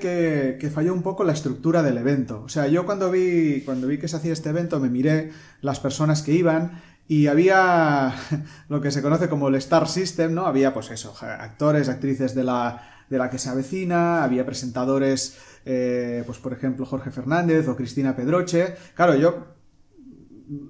que, 0.61 0.71
falló 0.71 0.95
un 0.95 1.03
poco 1.03 1.25
la 1.25 1.33
estructura 1.33 1.83
del 1.83 1.99
evento. 1.99 2.43
O 2.45 2.49
sea, 2.49 2.69
yo 2.69 2.87
cuando 2.87 3.11
vi, 3.11 3.63
cuando 3.63 3.89
vi 3.89 3.99
que 3.99 4.07
se 4.07 4.17
hacía 4.17 4.33
este 4.33 4.51
evento 4.51 4.79
me 4.79 4.91
miré 4.91 5.33
las 5.61 5.81
personas 5.81 6.23
que 6.23 6.33
iban 6.33 6.81
y 7.09 7.27
había 7.27 8.15
lo 8.69 8.81
que 8.81 8.93
se 8.93 9.03
conoce 9.03 9.29
como 9.29 9.49
el 9.49 9.57
Star 9.57 9.89
System, 9.89 10.35
¿no? 10.35 10.47
Había, 10.47 10.73
pues 10.73 10.93
eso, 10.93 11.17
actores, 11.21 11.89
actrices 11.89 12.37
de 12.37 12.45
la, 12.45 12.98
de 13.11 13.19
la 13.19 13.31
que 13.31 13.39
se 13.39 13.49
avecina, 13.49 14.23
había 14.23 14.45
presentadores, 14.45 15.39
eh, 15.65 16.23
pues 16.27 16.39
por 16.39 16.53
ejemplo 16.53 16.87
Jorge 16.87 17.11
Fernández 17.11 17.69
o 17.69 17.77
Cristina 17.77 18.15
Pedroche. 18.17 18.75
Claro, 18.95 19.15
yo 19.15 19.59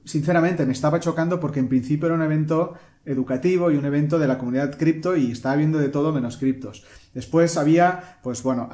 sinceramente 0.04 0.66
me 0.66 0.72
estaba 0.72 1.00
chocando 1.00 1.38
porque 1.38 1.60
en 1.60 1.68
principio 1.68 2.06
era 2.06 2.14
un 2.14 2.22
evento 2.22 2.74
educativo 3.04 3.70
y 3.70 3.76
un 3.76 3.84
evento 3.84 4.18
de 4.18 4.28
la 4.28 4.36
comunidad 4.36 4.76
cripto 4.76 5.16
y 5.16 5.32
estaba 5.32 5.56
viendo 5.56 5.78
de 5.78 5.88
todo 5.88 6.12
menos 6.12 6.36
criptos. 6.36 6.84
Después 7.14 7.56
había, 7.56 8.18
pues 8.22 8.42
bueno, 8.42 8.68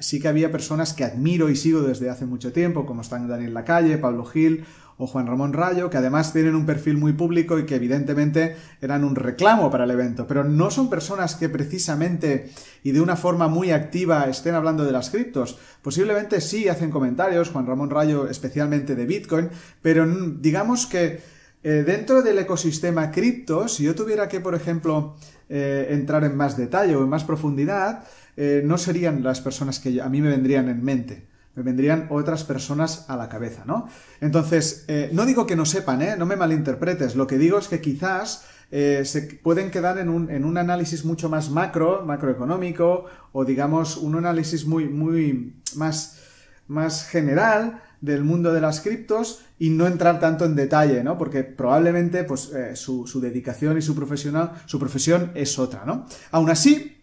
sí 0.00 0.20
que 0.20 0.28
había 0.28 0.50
personas 0.50 0.92
que 0.92 1.04
admiro 1.04 1.48
y 1.48 1.56
sigo 1.56 1.82
desde 1.82 2.10
hace 2.10 2.26
mucho 2.26 2.52
tiempo, 2.52 2.84
como 2.84 3.02
están 3.02 3.28
Daniel 3.28 3.54
Lacalle, 3.54 3.98
Pablo 3.98 4.24
Gil 4.24 4.64
o 4.98 5.06
Juan 5.06 5.26
Ramón 5.26 5.52
Rayo, 5.52 5.90
que 5.90 5.98
además 5.98 6.32
tienen 6.32 6.54
un 6.54 6.66
perfil 6.66 6.96
muy 6.96 7.12
público 7.12 7.58
y 7.58 7.66
que 7.66 7.74
evidentemente 7.74 8.56
eran 8.80 9.04
un 9.04 9.14
reclamo 9.14 9.70
para 9.70 9.84
el 9.84 9.90
evento, 9.90 10.26
pero 10.26 10.44
no 10.44 10.70
son 10.70 10.88
personas 10.88 11.34
que 11.34 11.48
precisamente 11.48 12.50
y 12.82 12.92
de 12.92 13.00
una 13.00 13.16
forma 13.16 13.48
muy 13.48 13.72
activa 13.72 14.24
estén 14.24 14.54
hablando 14.54 14.84
de 14.84 14.92
las 14.92 15.10
criptos. 15.10 15.58
Posiblemente 15.82 16.40
sí 16.40 16.68
hacen 16.68 16.90
comentarios, 16.90 17.50
Juan 17.50 17.66
Ramón 17.66 17.90
Rayo 17.90 18.28
especialmente 18.28 18.94
de 18.94 19.06
Bitcoin, 19.06 19.50
pero 19.82 20.06
digamos 20.40 20.86
que 20.86 21.20
eh, 21.62 21.82
dentro 21.84 22.22
del 22.22 22.38
ecosistema 22.38 23.10
cripto, 23.10 23.68
si 23.68 23.84
yo 23.84 23.94
tuviera 23.94 24.28
que, 24.28 24.40
por 24.40 24.54
ejemplo, 24.54 25.16
eh, 25.48 25.88
entrar 25.90 26.24
en 26.24 26.36
más 26.36 26.56
detalle 26.56 26.96
o 26.96 27.02
en 27.02 27.08
más 27.08 27.24
profundidad, 27.24 28.04
eh, 28.36 28.62
no 28.64 28.78
serían 28.78 29.22
las 29.22 29.40
personas 29.40 29.80
que 29.80 30.00
a 30.00 30.08
mí 30.08 30.20
me 30.20 30.28
vendrían 30.28 30.68
en 30.68 30.84
mente 30.84 31.35
me 31.56 31.62
vendrían 31.62 32.06
otras 32.10 32.44
personas 32.44 33.06
a 33.08 33.16
la 33.16 33.28
cabeza, 33.28 33.64
¿no? 33.66 33.88
Entonces, 34.20 34.84
eh, 34.88 35.10
no 35.12 35.24
digo 35.24 35.46
que 35.46 35.56
no 35.56 35.64
sepan, 35.64 36.02
¿eh? 36.02 36.14
No 36.16 36.26
me 36.26 36.36
malinterpretes. 36.36 37.16
Lo 37.16 37.26
que 37.26 37.38
digo 37.38 37.58
es 37.58 37.68
que 37.68 37.80
quizás 37.80 38.44
eh, 38.70 39.02
se 39.04 39.22
pueden 39.22 39.70
quedar 39.70 39.98
en 39.98 40.08
un, 40.10 40.58
análisis 40.58 41.04
mucho 41.04 41.28
más 41.28 41.50
macro, 41.50 42.04
macroeconómico, 42.04 43.06
o 43.32 43.44
digamos 43.44 43.96
un 43.96 44.16
análisis 44.16 44.66
muy, 44.66 44.86
muy 44.88 45.54
más, 45.76 46.20
más 46.68 47.08
general 47.08 47.82
del 48.00 48.22
mundo 48.22 48.52
de 48.52 48.60
las 48.60 48.82
criptos 48.82 49.42
y 49.58 49.70
no 49.70 49.86
entrar 49.86 50.20
tanto 50.20 50.44
en 50.44 50.56
detalle, 50.56 51.02
¿no? 51.02 51.16
Porque 51.16 51.42
probablemente 51.42 52.24
pues, 52.24 52.52
eh, 52.52 52.76
su, 52.76 53.06
su, 53.06 53.20
dedicación 53.20 53.78
y 53.78 53.82
su, 53.82 53.94
profesional, 53.94 54.52
su 54.66 54.78
profesión 54.78 55.30
es 55.34 55.58
otra, 55.58 55.84
¿no? 55.86 56.06
Aún 56.30 56.50
así, 56.50 56.95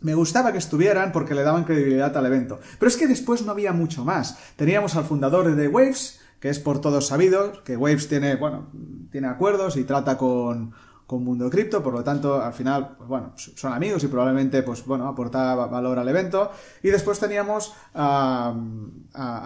me 0.00 0.14
gustaba 0.14 0.52
que 0.52 0.58
estuvieran 0.58 1.12
porque 1.12 1.34
le 1.34 1.42
daban 1.42 1.64
credibilidad 1.64 2.16
al 2.16 2.26
evento. 2.26 2.60
Pero 2.78 2.88
es 2.88 2.96
que 2.96 3.06
después 3.06 3.44
no 3.44 3.52
había 3.52 3.72
mucho 3.72 4.04
más. 4.04 4.38
Teníamos 4.56 4.96
al 4.96 5.04
fundador 5.04 5.54
de 5.54 5.68
Waves, 5.68 6.20
que 6.40 6.48
es 6.48 6.58
por 6.58 6.80
todos 6.80 7.08
sabido, 7.08 7.64
que 7.64 7.76
Waves 7.76 8.08
tiene, 8.08 8.36
bueno, 8.36 8.70
tiene 9.10 9.28
acuerdos 9.28 9.76
y 9.76 9.84
trata 9.84 10.16
con, 10.16 10.72
con 11.08 11.24
Mundo 11.24 11.48
Cripto, 11.48 11.82
por 11.82 11.94
lo 11.94 12.04
tanto, 12.04 12.42
al 12.42 12.52
final, 12.52 12.96
pues 12.98 13.08
bueno, 13.08 13.32
son 13.34 13.72
amigos 13.72 14.04
y 14.04 14.08
probablemente, 14.08 14.62
pues 14.62 14.84
bueno, 14.84 15.08
aportaba 15.08 15.66
valor 15.66 15.98
al 15.98 16.06
evento. 16.06 16.52
Y 16.82 16.88
después 16.88 17.18
teníamos 17.18 17.72
a, 17.94 18.54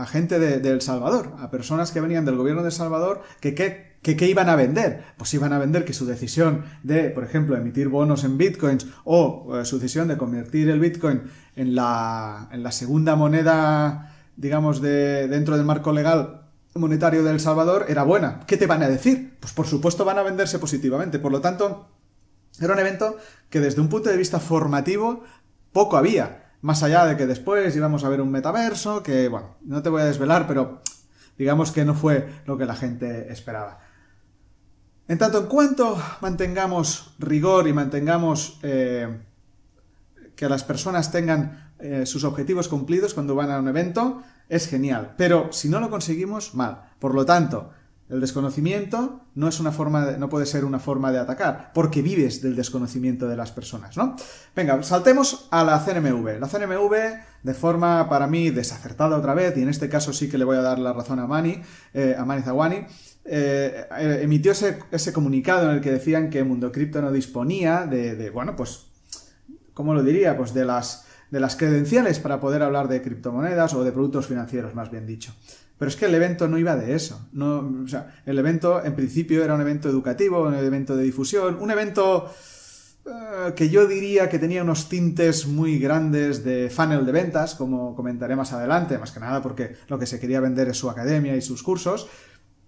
gente 0.09 0.41
de, 0.41 0.69
El 0.69 0.81
Salvador, 0.81 1.37
a 1.39 1.53
personas 1.53 1.93
que 1.93 2.01
venían 2.01 2.25
del 2.25 2.35
gobierno 2.35 2.63
de 2.63 2.71
El 2.71 2.75
Salvador, 2.75 3.23
que 3.41 3.55
qué 3.55 4.29
iban 4.29 4.49
a 4.49 4.57
vender? 4.57 5.05
Pues 5.17 5.33
iban 5.35 5.53
a 5.53 5.61
vender 5.61 5.85
que 5.85 5.93
su 5.93 6.05
decisión 6.05 6.65
de, 6.83 7.11
por 7.11 7.23
ejemplo, 7.23 7.57
emitir 7.57 7.89
bonos 7.89 8.25
en 8.25 8.39
bitcoins 8.39 8.89
o 9.05 9.57
eh, 9.57 9.65
su 9.65 9.79
decisión 9.79 10.09
de 10.09 10.17
convertir 10.17 10.69
el 10.69 10.81
bitcoin 10.81 11.23
en 11.55 11.77
la, 11.77 12.49
en 12.51 12.65
la 12.65 12.73
segunda 12.73 13.15
moneda, 13.15 14.17
digamos, 14.37 14.83
de, 14.83 15.29
dentro 15.29 15.57
del 15.57 15.65
marco 15.65 15.93
legal 15.93 16.42
monetario 16.75 17.23
de 17.23 17.31
El 17.31 17.41
Salvador 17.41 17.87
era 17.89 18.03
buena. 18.03 18.41
¿Qué 18.47 18.57
te 18.57 18.67
van 18.67 18.83
a 18.83 18.89
decir? 18.89 19.37
Pues 19.41 19.53
por 19.53 19.67
supuesto 19.67 20.05
van 20.05 20.19
a 20.19 20.23
venderse 20.23 20.59
positivamente. 20.59 21.19
Por 21.19 21.33
lo 21.33 21.41
tanto, 21.41 21.89
era 22.61 22.73
un 22.73 22.79
evento 22.79 23.17
que 23.51 23.61
desde 23.61 23.81
un 23.81 23.89
punto 23.89 24.11
de 24.11 24.17
vista 24.17 24.41
formativo 24.41 25.25
poco 25.73 25.97
había. 25.97 26.53
Más 26.61 26.83
allá 26.83 27.07
de 27.07 27.17
que 27.17 27.27
después 27.27 27.75
íbamos 27.75 28.05
a 28.05 28.09
ver 28.09 28.21
un 28.21 28.31
metaverso, 28.31 29.03
que 29.03 29.29
bueno, 29.29 29.57
no 29.63 29.83
te 29.83 29.89
voy 29.89 30.03
a 30.03 30.07
desvelar, 30.07 30.47
pero 30.47 30.81
digamos 31.37 31.73
que 31.73 31.85
no 31.85 31.95
fue 31.95 32.29
lo 32.47 32.57
que 32.57 32.67
la 32.67 32.77
gente 32.77 33.33
esperaba. 33.33 33.81
En 35.09 35.19
tanto 35.19 35.39
en 35.39 35.47
cuanto 35.47 36.01
mantengamos 36.21 37.15
rigor 37.19 37.67
y 37.67 37.73
mantengamos 37.73 38.61
eh, 38.63 39.21
que 40.37 40.49
las 40.49 40.63
personas 40.63 41.11
tengan 41.11 41.73
eh, 41.81 42.07
sus 42.07 42.23
objetivos 42.23 42.69
cumplidos 42.69 43.13
cuando 43.13 43.35
van 43.35 43.51
a 43.51 43.59
un 43.59 43.67
evento, 43.67 44.23
es 44.53 44.69
genial. 44.69 45.15
Pero 45.17 45.51
si 45.51 45.71
no 45.71 45.81
lo 45.81 45.89
conseguimos, 45.89 46.55
mal. 46.55 46.83
Por 46.99 47.15
lo 47.15 47.25
tanto, 47.25 47.71
el 48.11 48.21
desconocimiento 48.21 49.23
no 49.35 49.49
es 49.49 49.59
una 49.61 49.73
forma 49.73 50.05
de, 50.05 50.19
no 50.19 50.29
puede 50.29 50.45
ser 50.45 50.67
una 50.67 50.79
forma 50.79 51.11
de 51.11 51.19
atacar, 51.19 51.71
porque 51.73 52.03
vives 52.03 52.43
del 52.43 52.55
desconocimiento 52.55 53.27
de 53.27 53.35
las 53.35 53.51
personas, 53.51 53.97
¿no? 53.97 54.15
Venga, 54.55 54.83
saltemos 54.83 55.49
a 55.51 55.65
la 55.65 55.83
CNMV. 55.83 56.39
La 56.39 56.49
CNMV, 56.49 56.93
de 57.43 57.55
forma 57.55 58.11
para 58.11 58.27
mí 58.27 58.51
desacertada 58.51 59.17
otra 59.17 59.33
vez, 59.33 59.57
y 59.57 59.63
en 59.63 59.71
este 59.71 59.89
caso 59.89 60.13
sí 60.13 60.29
que 60.29 60.37
le 60.37 60.45
voy 60.45 60.59
a 60.59 60.61
dar 60.61 60.79
la 60.79 60.93
razón 60.93 61.19
a 61.19 61.27
Mani, 61.27 61.63
eh, 61.95 62.15
a 62.19 62.43
Zawani, 62.43 62.85
eh, 63.25 63.87
eh, 63.99 64.21
emitió 64.23 64.53
ese, 64.53 64.81
ese, 64.91 65.15
comunicado 65.15 65.71
en 65.71 65.77
el 65.77 65.81
que 65.81 65.93
decían 65.93 66.29
que 66.29 66.45
Mundo 66.45 66.71
Cripto 66.71 67.01
no 67.01 67.11
disponía 67.11 67.87
de, 67.87 68.17
de, 68.17 68.29
bueno, 68.29 68.55
pues, 68.55 68.89
¿cómo 69.73 69.95
lo 69.95 70.03
diría? 70.03 70.37
Pues 70.37 70.53
de 70.53 70.67
las 70.67 71.07
de 71.33 71.41
las 71.41 71.57
credenciales 71.57 72.21
para 72.21 72.39
poder 72.39 72.63
hablar 72.63 72.89
de 72.89 73.01
criptomonedas 73.01 73.73
o 73.73 73.83
de 73.83 73.91
productos 73.91 74.27
financieros, 74.27 74.75
más 74.75 74.91
bien 74.91 75.07
dicho. 75.07 75.35
Pero 75.79 75.89
es 75.89 75.97
que 75.97 76.05
el 76.05 76.15
evento 76.15 76.47
no 76.47 76.59
iba 76.59 76.77
de 76.77 76.95
eso. 76.95 77.27
No, 77.33 77.83
o 77.85 77.89
sea, 77.89 78.15
el 78.27 78.39
evento 78.39 78.85
en 78.85 78.95
principio 78.95 79.43
era 79.43 79.55
un 79.55 79.63
evento 79.63 79.89
educativo, 79.89 80.43
un 80.43 80.55
evento 80.55 80.95
de 80.95 81.03
difusión, 81.03 81.57
un 81.59 81.71
evento 81.71 82.31
eh, 83.07 83.55
que 83.57 83.71
yo 83.71 83.87
diría 83.87 84.29
que 84.29 84.39
tenía 84.39 84.63
unos 84.63 84.91
tintes 84.91 85.47
muy 85.47 85.79
grandes 85.79 86.45
de 86.45 86.69
funnel 86.69 87.07
de 87.07 87.13
ventas, 87.13 87.55
como 87.55 87.97
comentaré 87.97 88.37
más 88.37 88.53
adelante, 88.53 88.99
más 88.99 89.11
que 89.11 89.21
nada 89.21 89.41
porque 89.41 89.75
lo 89.89 89.99
que 89.99 90.05
se 90.05 90.21
quería 90.21 90.39
vender 90.39 90.69
es 90.69 90.77
su 90.77 90.91
academia 90.91 91.35
y 91.35 91.41
sus 91.41 91.63
cursos, 91.63 92.09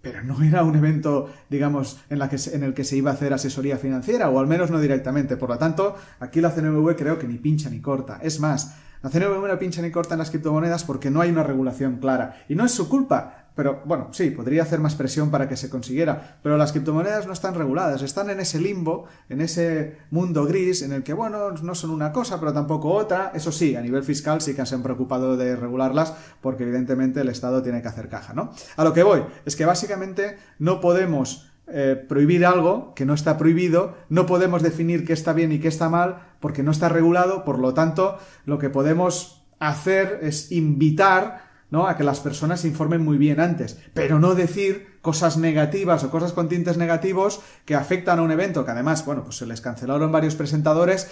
pero 0.05 0.23
no 0.23 0.41
era 0.43 0.63
un 0.63 0.77
evento, 0.77 1.31
digamos, 1.49 1.99
en, 2.11 2.21
el 2.63 2.75
que 2.75 2.85
se 2.85 2.97
iba 2.97 3.11
a 3.11 3.15
hacer 3.15 3.33
asesoría 3.33 3.79
financiera, 3.79 4.29
o 4.29 4.39
al 4.39 4.47
menos 4.47 4.71
no 4.71 4.79
directamente. 4.79 5.39
Por 5.39 5.49
lo 5.49 5.59
tanto, 5.59 5.97
aquí 6.21 6.43
la 6.43 6.51
CNMV 6.51 6.95
creo 6.95 7.19
que 7.19 7.27
ni 7.27 7.39
pincha 7.39 7.71
ni 7.71 7.81
corta. 7.81 8.21
Es 8.23 8.39
más, 8.39 8.77
la 9.03 9.09
CNMV 9.09 9.49
no 9.49 9.59
pincha 9.59 9.81
ni 9.83 9.91
corta 9.91 10.15
en 10.15 10.19
las 10.19 10.31
criptomonedas 10.31 10.85
porque 10.85 11.11
no 11.11 11.23
hay 11.23 11.31
una 11.31 11.43
regulación 11.43 11.97
clara. 11.97 12.37
Y 12.49 12.55
no 12.55 12.67
es 12.67 12.73
su 12.73 12.89
culpa. 12.89 13.44
Pero 13.55 13.83
bueno, 13.85 14.09
sí, 14.11 14.31
podría 14.31 14.63
hacer 14.63 14.81
más 14.81 14.97
presión 14.97 15.31
para 15.31 15.49
que 15.49 15.57
se 15.57 15.71
consiguiera, 15.71 16.39
pero 16.43 16.57
las 16.57 16.73
criptomonedas 16.73 17.27
no 17.27 17.33
están 17.33 17.55
reguladas, 17.55 18.03
están 18.03 18.29
en 18.31 18.41
ese 18.41 18.61
limbo, 18.61 19.07
en 19.29 19.41
ese 19.41 19.99
mundo 20.11 20.45
gris 20.45 20.83
en 20.83 20.93
el 20.93 21.05
que, 21.05 21.13
bueno, 21.13 21.53
no 21.53 21.75
son 21.75 21.91
una 21.91 22.13
cosa, 22.13 22.41
pero 22.41 22.53
tampoco 22.53 22.91
otra. 22.91 23.31
Eso 23.35 23.53
sí, 23.53 23.77
a 23.77 23.81
nivel 23.81 24.03
fiscal 24.03 24.41
sí 24.41 24.55
que 24.55 24.67
se 24.67 24.75
han 24.75 24.83
preocupado 24.83 25.37
de 25.37 25.55
regularlas 25.55 26.15
porque 26.41 26.65
evidentemente 26.65 27.21
el 27.21 27.29
Estado 27.29 27.63
tiene 27.63 27.81
que 27.81 27.89
hacer 27.89 28.09
caja, 28.09 28.35
¿no? 28.35 28.53
A 28.77 28.85
lo 28.85 28.93
que 28.93 29.05
voy, 29.05 29.23
es 29.45 29.55
que 29.55 29.65
básicamente 29.65 30.37
no 30.59 30.81
podemos 30.81 31.51
eh, 31.67 31.97
prohibir 32.09 32.45
algo 32.45 32.93
que 32.95 33.07
no 33.07 33.15
está 33.15 33.39
prohibido, 33.39 33.95
no 34.09 34.27
podemos 34.27 34.63
definir 34.63 35.07
qué 35.07 35.13
está 35.13 35.33
bien 35.33 35.51
y 35.53 35.61
qué 35.61 35.69
está 35.69 35.89
mal 35.89 36.19
porque 36.41 36.63
no 36.63 36.71
está 36.71 36.89
regulado, 36.89 37.45
por 37.45 37.59
lo 37.59 37.73
tanto, 37.73 38.19
lo 38.45 38.59
que 38.59 38.69
podemos 38.69 39.47
hacer 39.61 40.19
es 40.23 40.53
invitar 40.53 41.44
¿no? 41.71 41.87
A 41.87 41.97
que 41.97 42.05
las 42.05 42.21
personas 42.21 42.61
se 42.61 42.69
informen 42.69 43.03
muy 43.03 43.19
bien 43.19 43.41
antes, 43.41 43.79
pero 43.93 44.19
no 44.19 44.35
decir 44.35 44.99
cosas 45.03 45.37
negativas 45.37 46.05
o 46.05 46.11
cosas 46.11 46.33
con 46.33 46.49
tintes 46.49 46.77
negativos 46.77 47.41
que 47.65 47.75
afectan 47.75 48.19
a 48.19 48.23
un 48.23 48.31
evento, 48.31 48.65
que 48.65 48.71
además, 48.71 49.05
bueno, 49.05 49.25
pues 49.25 49.37
se 49.37 49.47
les 49.47 49.61
cancelaron 49.61 50.13
varios 50.13 50.35
presentadores, 50.35 51.11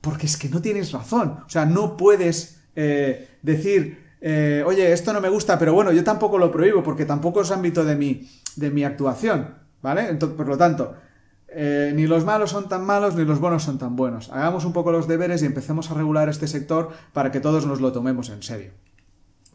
porque 0.00 0.26
es 0.26 0.36
que 0.36 0.48
no 0.48 0.60
tienes 0.60 0.92
razón. 0.92 1.40
O 1.46 1.48
sea, 1.48 1.66
no 1.66 1.96
puedes 1.96 2.60
eh, 2.74 3.28
decir, 3.42 4.04
eh, 4.20 4.62
oye, 4.66 4.92
esto 4.92 5.12
no 5.12 5.20
me 5.20 5.28
gusta, 5.28 5.58
pero 5.58 5.72
bueno, 5.72 5.92
yo 5.92 6.04
tampoco 6.04 6.38
lo 6.38 6.52
prohíbo, 6.52 6.82
porque 6.82 7.04
tampoco 7.04 7.42
es 7.42 7.50
ámbito 7.50 7.84
de 7.84 7.96
mi, 7.96 8.28
de 8.56 8.70
mi 8.70 8.84
actuación, 8.84 9.54
¿vale? 9.82 10.08
Entonces, 10.08 10.36
por 10.36 10.48
lo 10.48 10.56
tanto, 10.56 10.94
eh, 11.48 11.92
ni 11.94 12.06
los 12.06 12.24
malos 12.24 12.50
son 12.50 12.68
tan 12.68 12.84
malos 12.84 13.14
ni 13.14 13.24
los 13.24 13.40
buenos 13.40 13.62
son 13.62 13.78
tan 13.78 13.96
buenos. 13.96 14.30
Hagamos 14.30 14.64
un 14.64 14.72
poco 14.72 14.92
los 14.92 15.08
deberes 15.08 15.42
y 15.42 15.46
empecemos 15.46 15.90
a 15.90 15.94
regular 15.94 16.28
este 16.28 16.48
sector 16.48 16.90
para 17.12 17.30
que 17.30 17.40
todos 17.40 17.66
nos 17.66 17.80
lo 17.80 17.92
tomemos 17.92 18.28
en 18.28 18.42
serio. 18.42 18.72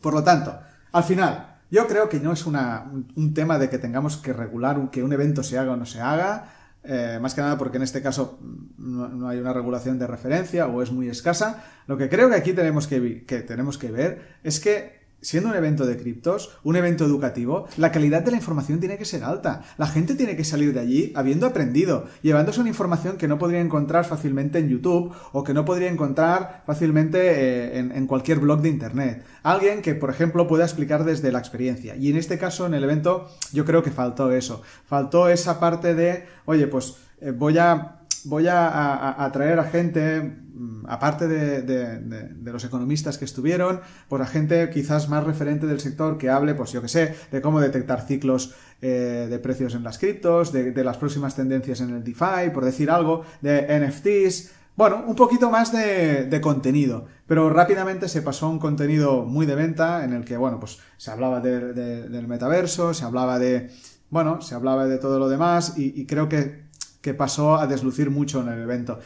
Por 0.02 0.14
lo 0.14 0.24
tanto, 0.24 0.60
al 0.92 1.04
final, 1.04 1.60
yo 1.70 1.88
creo 1.88 2.10
que 2.10 2.20
no 2.20 2.34
es 2.34 2.46
un, 2.46 3.34
tema 3.34 3.58
de 3.58 3.70
que 3.70 3.78
tengamos 3.78 4.18
que 4.18 4.34
regular 4.34 4.90
que 4.92 5.04
un 5.04 5.14
evento 5.14 5.44
se 5.44 5.58
haga 5.58 5.72
o 5.72 5.78
no 5.78 5.86
se 5.86 6.02
haga, 6.02 6.54
eh, 6.84 7.20
más 7.22 7.36
que 7.36 7.42
nada 7.42 7.58
porque 7.58 7.78
en 7.78 7.84
este 7.84 8.02
caso 8.02 8.40
no, 8.78 9.28
hay 9.28 9.38
una 9.38 9.54
regulación 9.54 10.00
de 10.00 10.08
referencia 10.08 10.68
o 10.68 10.82
es 10.82 10.92
muy 10.92 11.08
escasa. 11.08 11.64
Lo 11.88 11.98
que 11.98 12.10
creo 12.10 12.30
que 12.30 12.36
aquí 12.36 12.54
tenemos 12.54 12.88
que 12.88 13.00
tenemos 13.48 13.78
que 13.78 13.92
ver 13.92 14.40
es 14.44 14.60
que 14.60 15.01
siendo 15.22 15.50
un 15.50 15.56
evento 15.56 15.86
de 15.86 15.98
criptos, 15.98 16.58
un 16.64 16.76
evento 16.76 17.06
educativo, 17.06 17.68
la 17.78 17.92
calidad 17.92 18.22
de 18.22 18.32
la 18.32 18.38
información 18.38 18.80
tiene 18.80 18.98
que 18.98 19.06
ser 19.06 19.24
alta. 19.24 19.64
La 19.78 19.88
gente 19.88 20.16
tiene 20.16 20.36
que 20.36 20.44
salir 20.44 20.74
de 20.74 20.80
allí 20.80 21.14
habiendo 21.16 21.46
aprendido, 21.46 22.06
llevándose 22.22 22.60
una 22.60 22.70
información 22.70 23.18
que 23.18 23.28
no 23.28 23.38
podría 23.38 23.62
encontrar 23.62 24.06
fácilmente 24.06 24.60
en 24.60 24.70
YouTube 24.70 25.14
o 25.32 25.44
que 25.44 25.54
no 25.54 25.66
podría 25.66 25.90
encontrar 25.90 26.64
fácilmente 26.66 27.20
eh, 27.22 27.80
en, 27.80 28.08
cualquier 28.08 28.40
blog 28.40 28.62
de 28.62 28.70
Internet. 28.70 29.24
Alguien 29.44 29.82
que, 29.82 29.96
por 29.96 30.10
ejemplo, 30.10 30.48
pueda 30.48 30.66
explicar 30.66 31.06
desde 31.06 31.32
la 31.32 31.40
experiencia. 31.40 31.96
Y 31.96 32.10
en 32.10 32.18
este 32.18 32.38
caso, 32.38 32.66
en 32.66 32.74
el 32.74 32.84
evento, 32.84 33.30
yo 33.54 33.66
creo 33.66 33.84
que 33.84 33.92
faltó 33.92 34.32
eso. 34.32 34.62
Faltó 34.86 35.30
esa 35.30 35.60
parte 35.60 35.96
de, 35.96 36.26
oye, 36.46 36.68
pues 36.68 36.96
eh, 37.22 37.32
voy 37.32 37.58
a 37.58 38.01
voy 38.26 38.48
a, 38.48 39.24
atraer 39.24 39.60
a 39.60 39.64
gente, 39.64 40.22
mm, 40.22 40.86
aparte 40.88 41.28
de, 41.28 42.52
los 42.52 42.64
economistas 42.64 43.18
que 43.18 43.26
estuvieron, 43.26 43.82
pues 44.08 44.22
a 44.22 44.26
gente 44.26 44.70
quizás 44.70 45.10
más 45.10 45.24
referente 45.24 45.68
del 45.68 45.80
sector 45.80 46.18
que 46.18 46.30
hable, 46.30 46.56
pues 46.56 46.72
yo 46.72 46.82
que 46.82 46.88
sé, 46.88 47.16
de 47.32 47.42
cómo 47.42 47.60
detectar 47.60 48.06
ciclos 48.06 48.54
eh, 48.82 49.28
de 49.30 49.40
precios 49.40 49.76
en 49.76 49.84
las 49.84 49.98
criptos, 49.98 50.52
de, 50.52 50.84
las 50.84 50.98
próximas 50.98 51.36
tendencias 51.36 51.82
en 51.82 51.92
el 51.92 52.04
DeFi, 52.04 52.50
por 52.54 52.66
decir 52.66 52.92
algo, 52.92 53.24
de 53.42 53.80
NFTs. 53.80 54.52
Bueno, 54.76 55.04
un 55.06 55.16
poquito 55.16 55.50
más 55.50 55.72
de, 55.72 56.40
contenido, 56.42 57.06
pero 57.28 57.50
rápidamente 57.50 58.08
se 58.08 58.22
pasó 58.22 58.48
a 58.48 58.50
un 58.50 58.60
contenido 58.60 59.24
muy 59.24 59.46
de 59.46 59.56
venta 59.56 60.06
en 60.06 60.14
el 60.14 60.26
que, 60.26 60.38
bueno, 60.38 60.60
pues 60.60 60.80
se 60.98 61.12
hablaba 61.12 61.40
del 61.40 62.28
metaverso, 62.28 62.94
se 62.94 63.04
hablaba 63.04 63.38
de, 63.38 63.70
bueno, 64.10 64.42
se 64.42 64.56
hablaba 64.56 64.88
de 64.88 64.98
todo 64.98 65.20
lo 65.20 65.30
demás 65.30 65.74
y 65.78 66.06
creo 66.06 66.30
que 66.30 66.71
que 67.02 67.14
pasó 67.14 67.58
a 67.58 67.68
deslucir 67.68 68.10
mucho 68.10 68.42
en 68.42 68.50
el 68.50 68.62
evento. 68.62 69.00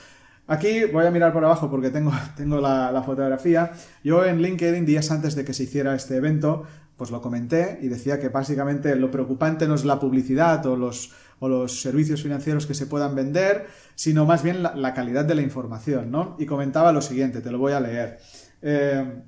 Aquí 0.48 0.86
voy 0.86 1.06
a 1.06 1.12
mirar 1.12 1.34
por 1.34 1.44
abajo 1.44 1.72
porque 1.72 1.90
tengo, 1.90 2.12
tengo 2.38 2.60
la, 2.62 3.02
fotografía. 3.04 3.72
Yo 4.04 4.24
en 4.26 4.42
LinkedIn, 4.42 4.86
días 4.86 5.10
antes 5.12 5.36
de 5.36 5.44
que 5.44 5.54
se 5.54 5.64
hiciera 5.64 5.96
este 5.96 6.18
evento, 6.18 6.64
pues 6.98 7.12
lo 7.12 7.22
comenté 7.22 7.80
y 7.82 7.88
decía 7.88 8.20
que 8.20 8.30
básicamente 8.30 8.96
lo 8.96 9.12
preocupante 9.12 9.68
no 9.68 9.76
es 9.76 9.86
la 9.86 10.00
publicidad 10.00 10.66
o 10.66 10.76
los, 10.76 11.14
o 11.40 11.50
los 11.50 11.82
servicios 11.82 12.22
financieros 12.22 12.66
que 12.68 12.74
se 12.74 12.86
puedan 12.86 13.16
vender, 13.16 13.68
sino 13.96 14.26
más 14.26 14.44
bien 14.44 14.62
la, 14.64 14.94
calidad 14.94 15.26
de 15.26 15.36
la 15.36 15.42
información, 15.42 16.12
¿no? 16.12 16.36
Y 16.40 16.46
comentaba 16.46 16.92
lo 16.92 17.02
siguiente, 17.02 17.42
te 17.42 17.52
lo 17.52 17.58
voy 17.58 17.74
a 17.74 17.80
leer. 17.80 18.20
Eh, 18.62 19.24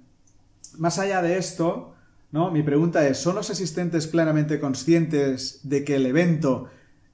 más 0.78 1.00
allá 1.00 1.22
de 1.22 1.38
esto, 1.38 1.94
¿no? 2.32 2.52
Mi 2.52 2.64
pregunta 2.64 3.06
es, 3.08 3.18
¿son 3.18 3.36
los 3.36 3.50
asistentes 3.50 4.08
plenamente 4.08 4.60
conscientes 4.60 5.62
de 5.64 5.84
que 5.84 5.96
el 5.96 6.06
evento 6.06 6.68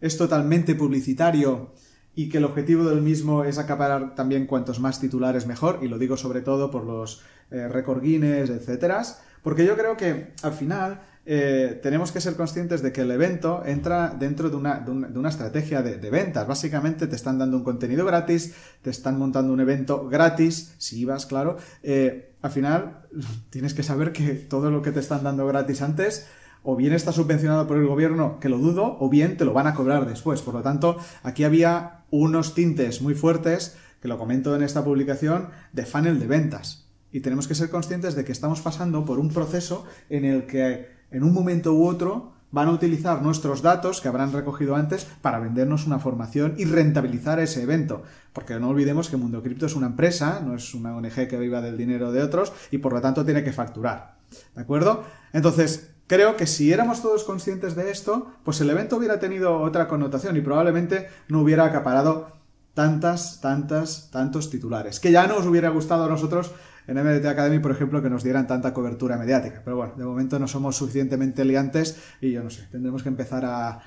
es 0.04 0.18
totalmente 0.18 0.76
publicitario 0.76 1.72
y 2.14 2.28
que 2.28 2.40
el 2.40 2.44
objetivo 2.44 2.84
del 2.84 3.02
mismo 3.02 3.46
es 3.46 3.58
acaparar 3.58 4.16
también 4.16 4.48
cuantos 4.48 4.82
más 4.82 5.00
titulares 5.00 5.48
mejor, 5.48 5.80
y 5.82 5.88
lo 5.88 5.98
digo 5.98 6.18
sobre 6.18 6.42
todo 6.42 6.70
por 6.70 6.84
los 6.84 7.22
eh, 7.52 7.70
récord 7.70 8.02
Guinness, 8.02 8.50
etcétera, 8.50 9.02
porque 9.42 9.66
yo 9.66 9.78
creo 9.78 9.96
que 9.96 10.34
al 10.44 10.52
final 10.52 11.02
eh, 11.26 11.80
tenemos 11.82 12.12
que 12.12 12.20
ser 12.20 12.36
conscientes 12.36 12.82
de 12.82 12.92
que 12.92 13.00
el 13.00 13.12
evento 13.12 13.64
entra 13.66 14.10
dentro 14.10 14.50
de 14.50 14.58
una, 14.58 14.82
de 14.82 14.92
una, 14.92 15.30
estrategia 15.30 15.82
de, 15.82 16.10
ventas. 16.10 16.46
Básicamente 16.46 17.08
te 17.08 17.16
están 17.16 17.40
dando 17.40 17.56
un 17.56 17.64
contenido 17.64 18.06
gratis, 18.06 18.54
te 18.82 18.90
están 18.90 19.18
montando 19.18 19.54
un 19.54 19.62
evento 19.62 20.10
gratis, 20.10 20.76
si 20.80 21.00
ibas, 21.00 21.26
claro. 21.26 21.56
Eh, 21.82 22.36
al 22.42 22.52
final 22.52 23.08
tienes 23.50 23.74
que 23.74 23.84
saber 23.84 24.12
que 24.12 24.34
todo 24.34 24.70
lo 24.70 24.82
que 24.82 24.92
te 24.92 25.00
están 25.00 25.24
dando 25.24 25.48
gratis 25.48 25.82
antes 25.82 26.28
o 26.64 26.76
bien 26.76 26.94
está 26.94 27.12
subvencionado 27.12 27.68
por 27.68 27.78
el 27.78 27.88
gobierno, 27.88 28.40
que 28.40 28.50
lo 28.50 28.58
dudo, 28.58 28.98
o 29.00 29.10
bien 29.10 29.38
te 29.38 29.46
lo 29.46 29.54
van 29.54 29.68
a 29.68 29.74
cobrar 29.74 30.08
después. 30.08 30.42
Por 30.42 30.54
lo 30.54 30.62
tanto, 30.62 30.98
aquí 31.22 31.44
había 31.44 32.04
unos 32.10 32.56
tintes 32.56 33.02
muy 33.02 33.16
fuertes, 33.16 33.78
que 34.02 34.08
lo 34.08 34.18
comento 34.18 34.56
en 34.56 34.64
esta 34.64 34.84
publicación, 34.84 35.50
de 35.72 35.86
funnel 35.86 36.20
de 36.20 36.28
ventas. 36.28 36.88
Y 37.12 37.20
tenemos 37.20 37.48
que 37.48 37.56
ser 37.56 37.70
conscientes 37.70 38.16
de 38.16 38.26
que 38.26 38.32
estamos 38.32 38.62
pasando 38.62 39.06
por 39.06 39.20
un 39.20 39.30
proceso 39.30 39.86
en 40.10 40.26
el 40.26 40.46
que 40.48 40.88
en 41.12 41.24
un 41.24 41.34
momento 41.34 41.74
u 41.74 41.86
otro 41.86 42.34
van 42.54 42.68
a 42.68 42.72
utilizar 42.72 43.22
nuestros 43.24 43.64
datos 43.64 44.00
que 44.00 44.08
habrán 44.08 44.32
recogido 44.32 44.76
antes 44.76 45.06
para 45.22 45.40
vendernos 45.40 45.88
una 45.88 45.98
formación 46.00 46.54
y 46.58 46.66
rentabilizar 46.66 47.40
ese 47.40 47.64
evento. 47.64 48.04
Porque 48.32 48.60
no 48.60 48.70
olvidemos 48.70 49.10
que 49.10 49.18
Mundo 49.18 49.42
Cripto 49.42 49.66
es 49.66 49.76
una 49.76 49.88
empresa, 49.88 50.40
no 50.46 50.56
es 50.56 50.74
una 50.76 50.96
ONG 50.96 51.28
que 51.28 51.40
viva 51.40 51.62
del 51.62 51.78
dinero 51.78 52.12
de 52.12 52.22
otros 52.22 52.54
y 52.70 52.78
por 52.78 52.94
lo 52.94 53.02
tanto 53.02 53.26
tiene 53.26 53.44
que 53.44 53.54
facturar. 53.54 54.18
¿De 54.56 54.62
acuerdo? 54.62 55.04
Entonces, 55.34 55.93
creo 56.08 56.36
que 56.36 56.48
si 56.48 56.72
éramos 56.72 57.02
todos 57.02 57.24
conscientes 57.24 57.76
de 57.76 57.92
esto, 57.92 58.32
pues 58.44 58.62
el 58.62 58.70
evento 58.70 58.98
hubiera 58.98 59.20
tenido 59.20 59.60
otra 59.60 59.88
connotación 59.88 60.38
y 60.38 60.42
probablemente 60.42 61.08
no 61.28 61.42
hubiera 61.42 61.66
acaparado 61.66 62.28
tantas, 62.74 63.42
tantas, 63.42 64.10
tantos 64.12 64.50
titulares. 64.50 65.00
Que 65.00 65.12
ya 65.12 65.28
no 65.28 65.38
os 65.38 65.46
hubiera 65.46 65.70
gustado 65.70 66.06
a 66.06 66.10
nosotros 66.10 66.52
en 66.88 66.98
MDT 66.98 67.26
Academy, 67.26 67.60
por 67.60 67.72
ejemplo, 67.72 68.02
que 68.02 68.10
nos 68.10 68.24
dieran 68.24 68.48
tanta 68.48 68.74
cobertura 68.74 69.18
mediática. 69.18 69.62
Pero 69.64 69.78
bueno, 69.78 69.94
de 69.96 70.06
momento 70.06 70.40
no 70.40 70.48
somos 70.48 70.76
suficientemente 70.76 71.46
liantes 71.46 71.98
y 72.20 72.32
yo 72.32 72.44
no 72.44 72.50
sé, 72.50 72.68
tendremos 72.72 73.04
que 73.04 73.10
empezar 73.10 73.46
a, 73.46 73.82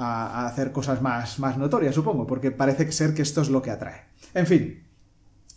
hacer 0.00 0.70
cosas 0.70 1.02
más, 1.02 1.40
más 1.40 1.58
notorias, 1.58 1.92
supongo, 1.92 2.24
porque 2.24 2.52
parece 2.52 2.92
ser 2.92 3.14
que 3.14 3.22
esto 3.22 3.40
es 3.40 3.50
lo 3.50 3.62
que 3.62 3.72
atrae. 3.72 4.04
En 4.32 4.46
fin, 4.46 4.84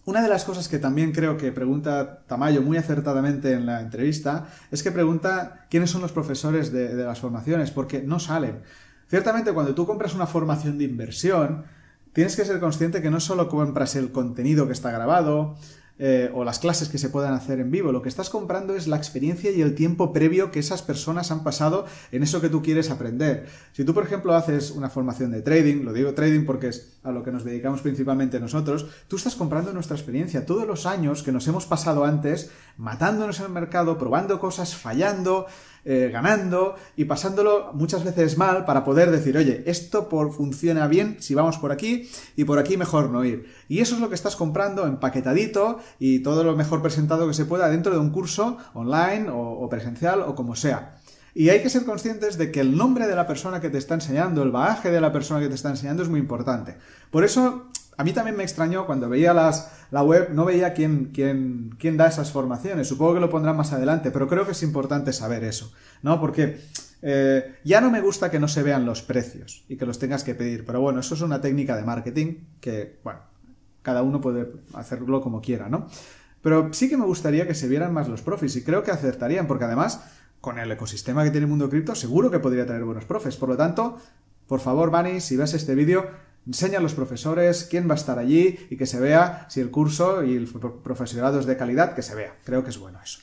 una 0.05 0.21
de 0.21 0.29
las 0.29 0.45
cosas 0.45 0.67
que 0.67 0.79
también 0.79 1.11
creo 1.11 1.37
que 1.37 1.51
pregunta 1.51 2.23
Tamayo 2.25 2.61
muy 2.63 2.77
acertadamente 2.77 3.53
en 3.53 3.67
la 3.67 3.81
entrevista 3.81 4.47
es 4.71 4.81
que 4.81 4.91
pregunta 4.91 5.67
quiénes 5.69 5.91
son 5.91 6.01
los 6.01 6.11
profesores 6.11 6.71
de, 6.71 6.93
las 6.95 7.19
formaciones, 7.19 7.69
porque 7.69 8.01
no 8.01 8.19
salen. 8.19 8.61
Ciertamente, 9.09 9.53
cuando 9.53 9.75
tú 9.75 9.85
compras 9.85 10.15
una 10.15 10.25
formación 10.25 10.79
de 10.79 10.85
inversión, 10.85 11.65
tienes 12.13 12.35
que 12.35 12.45
ser 12.45 12.59
consciente 12.59 13.01
que 13.01 13.11
no 13.11 13.19
solo 13.19 13.47
compras 13.47 13.95
el 13.95 14.11
contenido 14.11 14.65
que 14.65 14.73
está 14.73 14.89
grabado, 14.89 15.55
eh, 16.03 16.31
o 16.33 16.43
las 16.43 16.57
clases 16.57 16.89
que 16.89 16.97
se 16.97 17.09
puedan 17.09 17.35
hacer 17.35 17.59
en 17.59 17.69
vivo. 17.69 17.91
Lo 17.91 18.01
que 18.01 18.09
estás 18.09 18.31
comprando 18.31 18.75
es 18.75 18.87
la 18.87 18.97
experiencia 18.97 19.51
y 19.51 19.61
el 19.61 19.75
tiempo 19.75 20.11
previo 20.11 20.49
que 20.49 20.57
esas 20.57 20.81
personas 20.81 21.29
han 21.29 21.43
pasado 21.43 21.85
en 22.11 22.23
eso 22.23 22.41
que 22.41 22.49
tú 22.49 22.63
quieres 22.63 22.89
aprender. 22.89 23.45
Si 23.73 23.85
tú, 23.85 23.93
por 23.93 24.03
ejemplo, 24.03 24.33
haces 24.33 24.71
una 24.71 24.89
formación 24.89 25.29
de 25.29 25.43
trading, 25.43 25.83
lo 25.83 25.93
digo 25.93 26.15
trading 26.15 26.47
porque 26.47 26.69
es 26.69 26.97
a 27.03 27.11
lo 27.11 27.23
que 27.23 27.31
nos 27.31 27.43
dedicamos 27.43 27.81
principalmente 27.81 28.39
nosotros, 28.39 28.87
tú 29.07 29.17
estás 29.17 29.35
comprando 29.35 29.73
nuestra 29.73 29.95
experiencia, 29.95 30.43
todos 30.43 30.65
los 30.65 30.87
años 30.87 31.21
que 31.21 31.31
nos 31.31 31.47
hemos 31.47 31.67
pasado 31.67 32.03
antes, 32.03 32.49
matándonos 32.77 33.39
en 33.39 33.45
el 33.45 33.51
mercado, 33.51 33.99
probando 33.99 34.39
cosas, 34.39 34.75
fallando, 34.75 35.45
eh, 35.83 36.09
ganando 36.13 36.75
y 36.95 37.05
pasándolo 37.05 37.71
muchas 37.73 38.03
veces 38.03 38.37
mal 38.37 38.65
para 38.65 38.83
poder 38.83 39.09
decir, 39.09 39.35
oye, 39.35 39.63
esto 39.65 40.09
por, 40.09 40.31
funciona 40.31 40.87
bien 40.87 41.17
si 41.19 41.33
vamos 41.33 41.57
por 41.57 41.71
aquí 41.71 42.07
y 42.35 42.43
por 42.43 42.59
aquí 42.59 42.77
mejor 42.77 43.09
no 43.09 43.25
ir. 43.25 43.47
Y 43.67 43.79
eso 43.79 43.95
es 43.95 44.01
lo 44.01 44.09
que 44.09 44.15
estás 44.15 44.35
comprando 44.35 44.85
empaquetadito 44.85 45.79
y 45.97 46.19
todo 46.19 46.43
lo 46.43 46.55
mejor 46.55 46.81
presentado 46.81 47.27
que 47.27 47.33
se 47.33 47.45
pueda 47.45 47.69
dentro 47.69 47.93
de 47.93 47.99
un 47.99 48.11
curso 48.11 48.57
online 48.73 49.27
o, 49.31 49.67
presencial 49.69 50.21
o 50.21 50.35
como 50.35 50.55
sea. 50.55 50.97
Y 51.33 51.49
hay 51.49 51.63
que 51.63 51.69
ser 51.69 51.85
conscientes 51.85 52.37
de 52.37 52.51
que 52.51 52.59
el 52.59 52.77
nombre 52.77 53.07
de 53.07 53.15
la 53.15 53.25
persona 53.25 53.61
que 53.61 53.69
te 53.69 53.77
está 53.77 53.95
enseñando, 53.95 54.43
el 54.43 54.51
bagaje 54.51 54.91
de 54.91 55.01
la 55.01 55.11
persona 55.11 55.39
que 55.39 55.47
te 55.47 55.55
está 55.55 55.69
enseñando 55.69 56.03
es 56.03 56.09
muy 56.09 56.19
importante. 56.19 56.77
Por 57.09 57.23
eso 57.23 57.71
a 57.97 58.03
mí 58.03 58.13
también 58.13 58.37
me 58.37 58.43
extrañó 58.43 58.85
cuando 58.85 59.09
veía 59.09 59.33
las, 59.33 59.71
la 59.91 60.03
web, 60.03 60.29
no 60.33 60.45
veía 60.45 60.73
quién, 60.73 61.11
quién, 61.13 61.75
quién 61.77 61.97
da 61.97 62.07
esas 62.07 62.31
formaciones. 62.31 62.87
Supongo 62.87 63.15
que 63.15 63.19
lo 63.19 63.29
pondrán 63.29 63.57
más 63.57 63.73
adelante, 63.73 64.11
pero 64.11 64.27
creo 64.27 64.45
que 64.45 64.53
es 64.53 64.63
importante 64.63 65.13
saber 65.13 65.43
eso, 65.43 65.71
¿no? 66.01 66.19
Porque 66.19 66.61
eh, 67.01 67.55
ya 67.63 67.81
no 67.81 67.91
me 67.91 68.01
gusta 68.01 68.31
que 68.31 68.39
no 68.39 68.47
se 68.47 68.63
vean 68.63 68.85
los 68.85 69.01
precios 69.01 69.65
y 69.67 69.77
que 69.77 69.85
los 69.85 69.99
tengas 69.99 70.23
que 70.23 70.35
pedir, 70.35 70.65
pero 70.65 70.81
bueno, 70.81 70.99
eso 70.99 71.15
es 71.15 71.21
una 71.21 71.41
técnica 71.41 71.75
de 71.75 71.83
marketing 71.83 72.35
que, 72.59 72.99
bueno, 73.03 73.19
cada 73.81 74.03
uno 74.03 74.21
puede 74.21 74.51
hacerlo 74.73 75.21
como 75.21 75.41
quiera, 75.41 75.69
¿no? 75.69 75.87
Pero 76.41 76.73
sí 76.73 76.89
que 76.89 76.97
me 76.97 77.05
gustaría 77.05 77.47
que 77.47 77.53
se 77.53 77.67
vieran 77.67 77.93
más 77.93 78.07
los 78.07 78.21
profes 78.21 78.55
y 78.55 78.63
creo 78.63 78.83
que 78.83 78.91
acertarían, 78.91 79.47
porque 79.47 79.65
además, 79.65 80.01
con 80.39 80.57
el 80.57 80.71
ecosistema 80.71 81.23
que 81.23 81.29
tiene 81.29 81.45
el 81.45 81.49
mundo 81.49 81.69
cripto, 81.69 81.93
seguro 81.93 82.31
que 82.31 82.39
podría 82.39 82.65
tener 82.65 82.83
buenos 82.83 83.05
profes. 83.05 83.37
Por 83.37 83.49
lo 83.49 83.57
tanto, 83.57 83.97
por 84.47 84.59
favor, 84.59 84.89
Bani, 84.89 85.21
si 85.21 85.37
ves 85.37 85.53
este 85.53 85.75
vídeo, 85.75 86.07
enseña 86.47 86.79
a 86.79 86.81
los 86.81 86.93
profesores 86.93 87.67
quién 87.69 87.87
va 87.87 87.93
a 87.93 87.97
estar 87.97 88.19
allí 88.19 88.59
y 88.69 88.77
que 88.77 88.85
se 88.85 88.99
vea 88.99 89.45
si 89.49 89.59
el 89.59 89.71
curso 89.71 90.23
y 90.23 90.35
el 90.35 90.47
profesorado 90.47 91.39
es 91.39 91.45
de 91.45 91.57
calidad, 91.57 91.95
que 91.95 92.01
se 92.01 92.15
vea. 92.15 92.35
Creo 92.43 92.63
que 92.63 92.69
es 92.69 92.77
bueno 92.77 92.99
eso. 93.03 93.19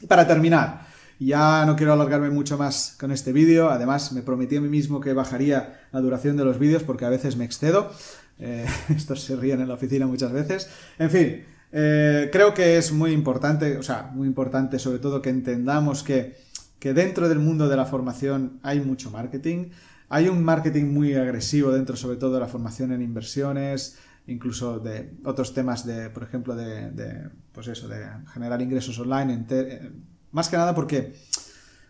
Y 0.00 0.06
para 0.06 0.26
terminar, 0.26 0.86
ya 1.18 1.66
no 1.66 1.74
quiero 1.74 1.92
alargarme 1.92 2.30
mucho 2.30 2.56
más 2.56 2.96
con 2.98 3.10
este 3.10 3.32
vídeo, 3.32 3.70
además 3.70 4.12
me 4.12 4.22
prometí 4.22 4.56
a 4.56 4.60
mí 4.60 4.68
mismo 4.68 5.00
que 5.00 5.12
bajaría 5.12 5.80
la 5.90 6.00
duración 6.00 6.36
de 6.36 6.44
los 6.44 6.58
vídeos 6.58 6.84
porque 6.84 7.04
a 7.04 7.08
veces 7.08 7.36
me 7.36 7.44
excedo. 7.44 7.90
Eh, 8.38 8.66
estos 8.96 9.22
se 9.22 9.36
ríen 9.36 9.60
en 9.60 9.68
la 9.68 9.74
oficina 9.74 10.06
muchas 10.06 10.32
veces. 10.32 10.70
En 10.98 11.10
fin, 11.10 11.44
eh, 11.72 12.28
creo 12.32 12.54
que 12.54 12.78
es 12.78 12.92
muy 12.92 13.12
importante, 13.12 13.76
o 13.76 13.82
sea, 13.82 14.10
muy 14.14 14.28
importante 14.28 14.78
sobre 14.78 15.00
todo 15.00 15.20
que 15.20 15.30
entendamos 15.30 16.02
que, 16.02 16.36
que 16.78 16.94
dentro 16.94 17.28
del 17.28 17.40
mundo 17.40 17.68
de 17.68 17.76
la 17.76 17.84
formación 17.84 18.60
hay 18.62 18.80
mucho 18.80 19.10
marketing, 19.10 19.70
hay 20.08 20.28
un 20.28 20.42
marketing 20.42 20.86
muy 20.86 21.14
agresivo 21.14 21.72
dentro, 21.72 21.96
sobre 21.96 22.16
todo 22.16 22.34
de 22.34 22.40
la 22.40 22.48
formación 22.48 22.92
en 22.92 23.02
inversiones, 23.02 23.98
incluso 24.26 24.78
de 24.78 25.14
otros 25.24 25.54
temas 25.54 25.84
de, 25.86 26.10
por 26.10 26.22
ejemplo, 26.22 26.54
de, 26.54 27.30
pues 27.52 27.68
eso, 27.68 27.88
de 27.88 28.06
generar 28.32 28.60
ingresos 28.62 28.98
online, 28.98 29.46
eh, 29.50 29.90
más 30.32 30.48
que 30.48 30.56
nada 30.56 30.74
porque, 30.74 31.14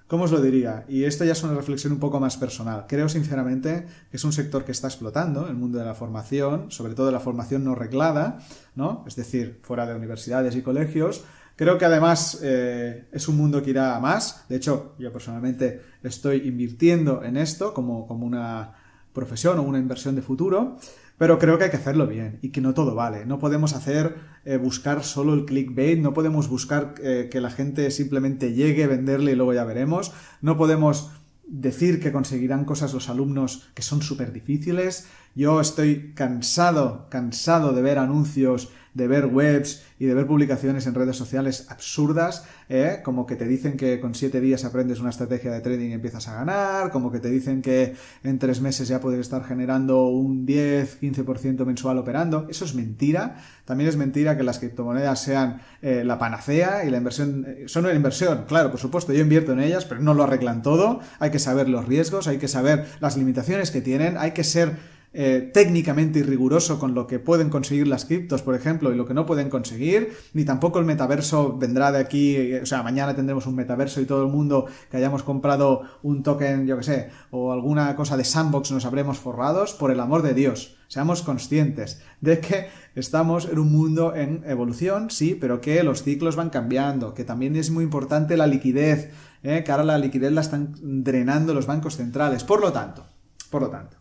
¿cómo 0.07 0.25
os 0.25 0.33
lo 0.33 0.41
diría? 0.41 0.85
Y 0.89 1.05
esto 1.05 1.25
ya 1.25 1.33
es 1.33 1.43
una 1.43 1.55
reflexión 1.55 1.93
un 1.93 1.99
poco 1.99 2.21
más 2.21 2.37
personal. 2.37 2.87
Creo 2.89 3.09
sinceramente 3.09 3.87
que 4.11 4.17
es 4.17 4.25
un 4.25 4.33
sector 4.33 4.65
que 4.65 4.73
está 4.73 4.89
explotando, 4.89 5.49
el 5.49 5.57
mundo 5.57 5.79
de 5.79 5.85
la 5.85 5.95
formación, 5.95 6.71
sobre 6.71 6.95
todo 6.95 7.11
la 7.11 7.21
formación 7.21 7.65
no 7.65 7.75
reglada, 7.75 8.39
¿no? 8.75 9.05
Es 9.07 9.17
decir, 9.17 9.61
fuera 9.63 9.87
de 9.87 9.95
universidades 9.95 10.55
y 10.57 10.63
colegios, 10.63 11.25
Creo 11.59 11.77
que 11.77 11.85
además 11.85 12.39
eh, 12.41 13.09
es 13.11 13.27
un 13.27 13.37
mundo 13.37 13.61
que 13.65 13.71
irá 13.71 13.97
a 13.97 14.01
más. 14.01 14.45
De 14.49 14.55
hecho, 14.55 14.95
yo 14.97 15.13
personalmente 15.13 15.83
estoy 16.05 16.47
invirtiendo 16.47 17.25
en 17.25 17.37
esto 17.37 17.75
como, 17.75 18.07
como 18.07 18.25
una 18.25 18.75
profesión 19.13 19.59
o 19.59 19.63
una 19.63 19.81
inversión 19.81 20.15
de 20.15 20.23
futuro. 20.23 20.77
Pero 21.19 21.41
creo 21.41 21.59
que 21.59 21.65
hay 21.65 21.71
que 21.71 21.77
hacerlo 21.77 22.07
bien 22.07 22.39
y 22.43 22.51
que 22.51 22.61
no 22.61 22.75
todo 22.75 22.95
vale. 22.95 23.27
No 23.27 23.41
podemos 23.41 23.75
hacer 23.75 24.15
eh, 24.45 24.57
buscar 24.57 25.03
solo 25.03 25.35
el 25.35 25.47
clickbait, 25.47 25.99
no 25.99 26.15
podemos 26.15 26.49
buscar 26.49 26.95
eh, 27.03 27.29
que 27.29 27.41
la 27.41 27.51
gente 27.51 27.91
simplemente 27.91 28.53
llegue, 28.53 28.87
venderle 28.87 29.33
y 29.33 29.35
luego 29.35 29.53
ya 29.53 29.65
veremos. 29.65 30.13
No 30.41 30.57
podemos 30.57 31.11
decir 31.49 31.99
que 31.99 32.13
conseguirán 32.13 32.67
cosas 32.67 32.95
los 32.95 33.09
alumnos 33.09 33.69
que 33.75 33.83
son 33.83 34.01
súper 34.01 34.33
difíciles. 34.33 35.09
Yo 35.35 35.61
estoy 35.61 36.13
cansado, 36.15 37.09
cansado 37.11 37.73
de 37.73 37.83
ver 37.83 37.99
anuncios 37.99 38.69
de 38.99 39.07
ver 39.07 39.27
webs 39.27 39.85
y 40.01 40.07
de 40.07 40.15
ver 40.15 40.27
publicaciones 40.27 40.87
en 40.87 40.95
redes 40.95 41.17
sociales 41.17 41.67
absurdas, 41.71 42.45
¿eh? 42.69 43.01
como 43.05 43.27
que 43.27 43.37
te 43.37 43.47
dicen 43.47 43.77
que 43.77 44.01
con 44.01 44.15
siete 44.15 44.41
días 44.41 44.65
aprendes 44.65 45.01
una 45.01 45.11
estrategia 45.11 45.53
de 45.53 45.61
trading 45.61 45.91
y 45.91 45.93
empiezas 45.93 46.27
a 46.29 46.35
ganar, 46.35 46.91
como 46.91 47.11
que 47.11 47.21
te 47.21 47.31
dicen 47.31 47.63
que 47.63 47.95
en 48.25 48.39
tres 48.39 48.61
meses 48.61 48.89
ya 48.89 49.01
puedes 49.01 49.21
estar 49.21 49.45
generando 49.45 50.09
un 50.09 50.45
10, 50.45 51.01
15% 51.01 51.65
mensual 51.65 51.99
operando. 51.99 52.47
Eso 52.51 52.65
es 52.65 52.75
mentira. 52.75 53.37
También 53.65 53.89
es 53.89 53.97
mentira 53.97 54.37
que 54.37 54.43
las 54.43 54.59
criptomonedas 54.59 55.23
sean 55.23 55.61
eh, 55.81 56.03
la 56.05 56.19
panacea 56.19 56.85
y 56.85 56.91
la 56.91 56.99
inversión... 56.99 57.47
Eh, 57.47 57.65
son 57.69 57.85
una 57.85 57.95
inversión, 57.95 58.47
claro, 58.49 58.71
por 58.71 58.81
supuesto, 58.81 59.13
yo 59.13 59.21
invierto 59.21 59.53
en 59.53 59.61
ellas, 59.61 59.85
pero 59.85 60.01
no 60.01 60.13
lo 60.13 60.25
arreglan 60.25 60.63
todo. 60.63 61.01
Hay 61.21 61.31
que 61.31 61.39
saber 61.39 61.69
los 61.69 61.87
riesgos, 61.87 62.27
hay 62.27 62.39
que 62.39 62.49
saber 62.49 62.87
las 63.01 63.17
limitaciones 63.17 63.71
que 63.71 63.81
tienen, 63.81 64.17
hay 64.17 64.33
que 64.33 64.43
ser 64.43 64.98
eh, 65.13 65.51
técnicamente 65.55 66.19
y 66.19 66.23
riguroso 66.23 66.79
con 66.79 66.95
lo 66.95 67.07
que 67.07 67.19
pueden 67.19 67.49
conseguir 67.49 67.89
las 67.89 68.05
criptos, 68.05 68.43
por 68.43 68.55
ejemplo, 68.55 68.93
y 68.93 68.97
lo 68.97 69.07
que 69.07 69.15
no 69.15 69.25
pueden 69.25 69.49
conseguir, 69.49 70.13
ni 70.35 70.45
tampoco 70.45 70.79
el 70.79 70.85
metaverso 70.85 71.57
vendrá 71.57 71.91
de 71.93 71.99
aquí, 71.99 72.37
eh, 72.37 72.61
o 72.63 72.67
sea, 72.67 72.83
mañana 72.83 73.17
tendremos 73.17 73.47
un 73.47 73.55
metaverso 73.55 74.01
y 74.01 74.05
todo 74.05 74.23
el 74.23 74.31
mundo 74.31 74.67
que 74.91 74.99
hayamos 74.99 75.23
comprado 75.23 75.83
un 76.03 76.23
token, 76.23 76.67
yo 76.67 76.77
que 76.77 76.83
sé, 76.83 77.09
o 77.31 77.53
alguna 77.53 77.97
cosa 77.97 78.17
de 78.17 78.25
sandbox 78.25 78.71
nos 78.71 78.85
habremos 78.85 79.19
forrados, 79.19 79.73
por 79.73 79.91
el 79.91 80.01
amor 80.01 80.23
de 80.23 80.35
Dios. 80.35 80.77
Seamos 80.89 81.23
conscientes 81.23 82.03
de 82.21 82.41
que 82.41 82.69
estamos 82.95 83.49
en 83.51 83.59
un 83.59 83.73
mundo 83.73 84.15
en 84.15 84.43
evolución, 84.47 85.11
sí, 85.11 85.37
pero 85.39 85.61
que 85.61 85.83
los 85.83 86.03
ciclos 86.03 86.37
van 86.37 86.51
cambiando, 86.51 87.15
que 87.15 87.25
también 87.25 87.57
es 87.57 87.71
muy 87.71 87.85
importante 87.85 88.37
la 88.37 88.47
liquidez, 88.47 89.11
¿eh? 89.43 89.63
que 89.65 89.73
ahora 89.73 89.85
la 89.85 89.99
liquidez 89.99 90.33
la 90.33 90.41
están 90.41 90.75
drenando 90.81 91.55
los 91.55 91.67
bancos 91.67 91.97
centrales. 91.97 92.45
Por 92.45 92.61
lo 92.61 92.73
tanto, 92.73 93.07
por 93.51 93.63
lo 93.63 93.69
tanto, 93.69 93.99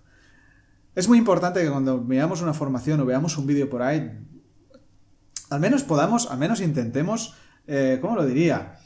es 0.97 1.07
muy 1.07 1.19
importante 1.19 1.61
que 1.61 1.69
cuando 1.69 2.03
veamos 2.03 2.41
una 2.41 2.55
formación 2.55 2.99
o 3.01 3.05
veamos 3.05 3.37
un 3.37 3.45
vídeo 3.45 3.69
por 3.69 3.83
ahí, 3.83 4.17
al 5.51 5.59
menos 5.59 5.83
podamos, 5.83 6.31
al 6.31 6.39
menos 6.39 6.59
intentemos, 6.59 7.35
eh, 7.67 7.99
¿cómo 8.01 8.15
lo 8.15 8.25
diría? 8.25 8.79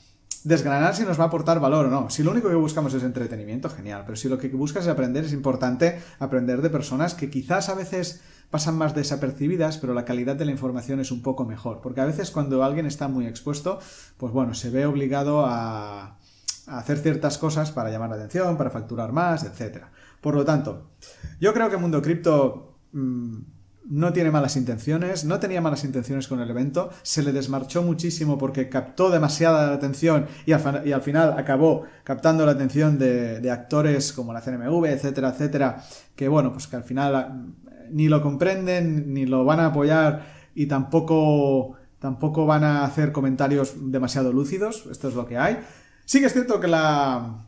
Desgranar 0.43 0.93
si 0.93 1.03
nos 1.03 1.17
va 1.17 1.23
a 1.23 1.27
aportar 1.27 1.61
valor 1.61 1.85
o 1.85 1.89
no. 1.89 2.09
Si 2.09 2.21
lo 2.21 2.31
único 2.31 2.49
que 2.49 2.55
buscamos 2.55 2.93
es 2.93 3.03
entretenimiento, 3.03 3.69
genial. 3.69 4.03
Pero 4.05 4.17
si 4.17 4.27
lo 4.27 4.37
que 4.37 4.49
buscas 4.49 4.83
es 4.83 4.89
aprender, 4.89 5.23
es 5.23 5.31
importante 5.31 6.01
aprender 6.19 6.61
de 6.61 6.69
personas 6.69 7.13
que 7.13 7.29
quizás 7.29 7.69
a 7.69 7.75
veces 7.75 8.19
pasan 8.49 8.77
más 8.77 8.93
desapercibidas, 8.93 9.77
pero 9.77 9.93
la 9.93 10.03
calidad 10.03 10.35
de 10.35 10.43
la 10.43 10.51
información 10.51 10.99
es 10.99 11.11
un 11.11 11.21
poco 11.21 11.45
mejor. 11.45 11.79
Porque 11.79 12.01
a 12.01 12.05
veces 12.05 12.29
cuando 12.29 12.61
alguien 12.65 12.87
está 12.87 13.07
muy 13.07 13.25
expuesto, 13.25 13.79
pues 14.17 14.33
bueno, 14.33 14.53
se 14.53 14.69
ve 14.69 14.85
obligado 14.85 15.45
a, 15.45 16.17
hacer 16.67 16.97
ciertas 16.97 17.37
cosas 17.37 17.71
para 17.71 17.89
llamar 17.89 18.09
la 18.09 18.17
atención, 18.17 18.57
para 18.57 18.69
facturar 18.69 19.13
más, 19.13 19.45
etc. 19.45 19.85
Por 20.21 20.35
lo 20.35 20.45
tanto, 20.45 20.91
yo 21.39 21.53
creo 21.53 21.69
que 21.69 21.77
Mundo 21.77 22.01
Cripto 22.01 22.77
mm, 22.93 23.37
no 23.89 24.13
tiene 24.13 24.31
malas 24.31 24.55
intenciones, 24.55 25.25
no 25.25 25.39
tenía 25.39 25.59
malas 25.59 25.83
intenciones 25.83 26.27
con 26.27 26.39
el 26.39 26.49
evento, 26.49 26.91
se 27.01 27.23
le 27.23 27.31
desmarchó 27.31 27.81
muchísimo 27.81 28.37
porque 28.37 28.69
captó 28.69 29.09
demasiada 29.09 29.67
la 29.67 29.73
atención 29.73 30.27
y 30.45 30.51
al, 30.53 31.01
final 31.01 31.33
acabó 31.37 31.83
captando 32.03 32.45
la 32.45 32.53
atención 32.53 32.99
de, 32.99 33.49
actores 33.51 34.13
como 34.13 34.31
la 34.31 34.41
CNMV, 34.41 34.85
etcétera, 34.85 35.29
etcétera, 35.29 35.83
que 36.15 36.27
bueno, 36.27 36.53
pues 36.53 36.67
que 36.67 36.75
al 36.75 36.83
final 36.83 37.15
ah, 37.15 37.45
ni 37.89 38.07
lo 38.07 38.21
comprenden, 38.21 39.13
ni 39.13 39.25
lo 39.25 39.43
van 39.43 39.59
a 39.59 39.67
apoyar 39.67 40.23
y 40.53 40.67
tampoco, 40.67 41.75
tampoco 41.99 42.45
van 42.45 42.63
a 42.63 42.85
hacer 42.85 43.11
comentarios 43.11 43.73
demasiado 43.91 44.31
lúcidos, 44.31 44.87
esto 44.91 45.09
es 45.09 45.15
lo 45.15 45.25
que 45.25 45.37
hay. 45.37 45.59
Sí 46.05 46.19
que 46.19 46.27
es 46.27 46.33
cierto 46.33 46.59
que 46.59 46.67
la, 46.67 47.47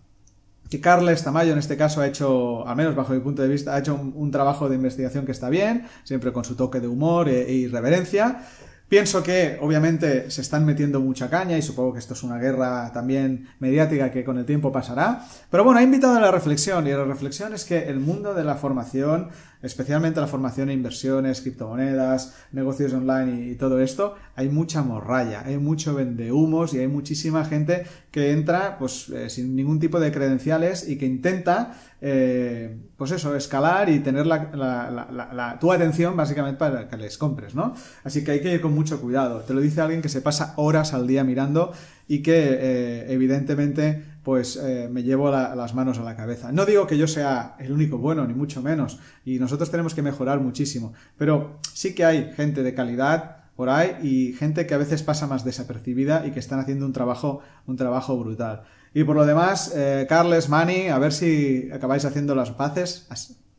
que 0.74 0.82
Carles 0.82 1.24
Tamayo 1.24 1.54
en 1.54 1.60
este 1.60 1.78
caso 1.78 2.02
ha 2.02 2.08
hecho, 2.08 2.68
al 2.68 2.76
menos 2.76 2.96
bajo 2.96 3.14
mi 3.14 3.20
punto 3.20 3.44
de 3.44 3.48
vista, 3.48 3.76
ha 3.76 3.80
hecho 3.80 3.94
un, 3.94 4.32
trabajo 4.32 4.70
de 4.70 4.76
investigación 4.76 5.24
que 5.24 5.32
está 5.32 5.50
bien, 5.50 5.86
siempre 6.04 6.34
con 6.34 6.44
su 6.44 6.56
toque 6.56 6.80
de 6.80 6.88
humor 6.88 7.30
e, 7.30 7.44
e, 7.44 7.54
irreverencia. 7.54 8.44
Pienso 8.88 9.22
que 9.22 9.58
obviamente 9.62 10.30
se 10.32 10.42
están 10.42 10.66
metiendo 10.66 11.00
mucha 11.00 11.30
caña 11.30 11.58
y 11.58 11.62
supongo 11.62 11.94
que 11.94 12.00
esto 12.00 12.14
es 12.14 12.24
una 12.24 12.38
guerra 12.38 12.92
también 12.92 13.48
mediática 13.60 14.12
que 14.12 14.24
con 14.24 14.38
el 14.38 14.46
tiempo 14.46 14.72
pasará. 14.72 15.26
Pero 15.50 15.64
bueno, 15.64 15.80
ha 15.80 15.84
invitado 15.84 16.18
a 16.18 16.20
la 16.20 16.32
reflexión 16.32 16.88
y 16.88 16.92
la 16.92 17.04
reflexión 17.04 17.54
es 17.54 17.66
que 17.66 17.90
el 17.90 18.00
mundo 18.00 18.34
de 18.34 18.44
la 18.44 18.56
formación 18.56 19.30
especialmente 19.64 20.20
la 20.20 20.28
formación 20.28 20.70
en 20.70 20.78
inversiones, 20.78 21.42
criptomonedas, 21.42 22.36
negocios 22.52 22.94
online 22.94 23.52
y, 23.52 23.56
todo 23.56 23.80
esto, 23.80 24.16
hay 24.36 24.50
mucha 24.50 24.84
morralla, 24.84 25.44
hay 25.46 25.58
mucho 25.58 25.96
vendehumos 25.96 26.74
y 26.74 26.80
hay 26.80 26.88
muchísima 26.88 27.46
gente 27.46 27.86
que 28.12 28.32
entra 28.32 28.78
pues 28.78 29.10
eh, 29.10 29.30
sin 29.30 29.56
ningún 29.56 29.80
tipo 29.80 30.00
de 30.00 30.12
credenciales 30.12 30.88
y 30.88 30.98
que 30.98 31.06
intenta 31.06 31.74
eh, 32.02 32.78
pues 32.98 33.12
eso, 33.12 33.34
escalar 33.36 33.90
y 33.90 34.00
tener 34.00 34.26
la, 34.26 35.58
tu 35.62 35.72
atención 35.72 36.18
básicamente 36.18 36.60
para 36.60 36.90
que 36.90 36.98
les 36.98 37.18
compres, 37.18 37.56
¿no? 37.56 37.74
Así 38.04 38.26
que 38.26 38.32
hay 38.32 38.42
que 38.42 38.54
ir 38.54 38.60
con 38.62 38.74
mucho 38.74 39.00
cuidado. 39.00 39.40
Te 39.42 39.54
lo 39.54 39.62
dice 39.62 39.80
alguien 39.80 40.02
que 40.02 40.10
se 40.10 40.20
pasa 40.20 40.54
horas 40.58 40.94
al 40.94 41.08
día 41.08 41.24
mirando 41.24 41.72
y 42.08 42.22
que 42.22 42.58
eh, 42.60 43.14
evidentemente 43.14 44.04
pues 44.24 44.56
eh, 44.56 44.88
me 44.90 45.04
llevo 45.04 45.30
las 45.30 45.74
manos 45.76 46.00
a 46.00 46.04
la 46.04 46.16
cabeza. 46.16 46.52
No 46.52 46.66
digo 46.66 46.88
que 46.88 46.98
yo 46.98 47.08
sea 47.08 47.56
el 47.60 47.72
único 47.72 47.98
bueno, 47.98 48.26
ni 48.26 48.34
mucho 48.34 48.62
menos, 48.62 49.00
y 49.26 49.38
nosotros 49.40 49.70
tenemos 49.70 49.94
que 49.94 50.02
mejorar 50.02 50.40
muchísimo, 50.40 50.94
pero 51.18 51.60
sí 51.74 51.94
que 51.94 52.06
hay 52.06 52.32
gente 52.34 52.64
de 52.64 52.74
calidad 52.74 53.44
por 53.56 53.70
ahí 53.70 53.98
y 54.02 54.34
gente 54.34 54.66
que 54.66 54.74
a 54.74 54.78
veces 54.78 55.04
pasa 55.04 55.28
más 55.28 55.44
desapercibida 55.44 56.26
y 56.26 56.32
que 56.32 56.40
están 56.40 56.60
haciendo 56.60 56.86
un 56.86 56.94
trabajo, 56.94 57.42
un 57.68 57.76
trabajo 57.76 58.18
brutal. 58.18 58.64
Y 58.94 59.04
por 59.04 59.16
lo 59.16 59.26
demás, 59.26 59.74
eh, 59.76 60.06
Carles, 60.08 60.50
Mani, 60.50 60.88
a 60.88 61.00
ver 61.00 61.14
si 61.14 61.70
acabáis 61.72 62.06
haciendo 62.06 62.36
las 62.36 62.52
paces, 62.52 63.08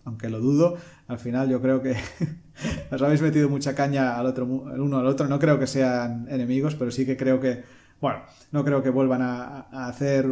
aunque 0.05 0.31
lo 0.31 0.40
dudo, 0.40 0.77
al 1.09 1.18
final 1.18 1.48
yo 1.48 1.61
creo 1.61 1.83
que 1.83 1.96
os 2.90 3.03
habéis 3.03 3.20
metido 3.20 3.48
mucha 3.48 3.74
caña 3.74 4.16
al 4.16 4.27
otro, 4.27 4.72
el 4.72 4.81
uno 4.81 4.98
al 4.98 5.07
otro, 5.07 5.29
no 5.29 5.38
creo 5.38 5.59
que 5.59 5.66
sean 5.66 6.27
enemigos, 6.31 6.74
pero 6.74 6.90
sí 6.90 7.05
que 7.05 7.16
creo 7.16 7.40
que 7.40 7.64
bueno, 8.05 8.21
no 8.53 8.62
creo 8.67 8.83
que 8.83 8.90
vuelvan 8.90 9.23
a, 9.23 9.61
hacer 9.87 10.27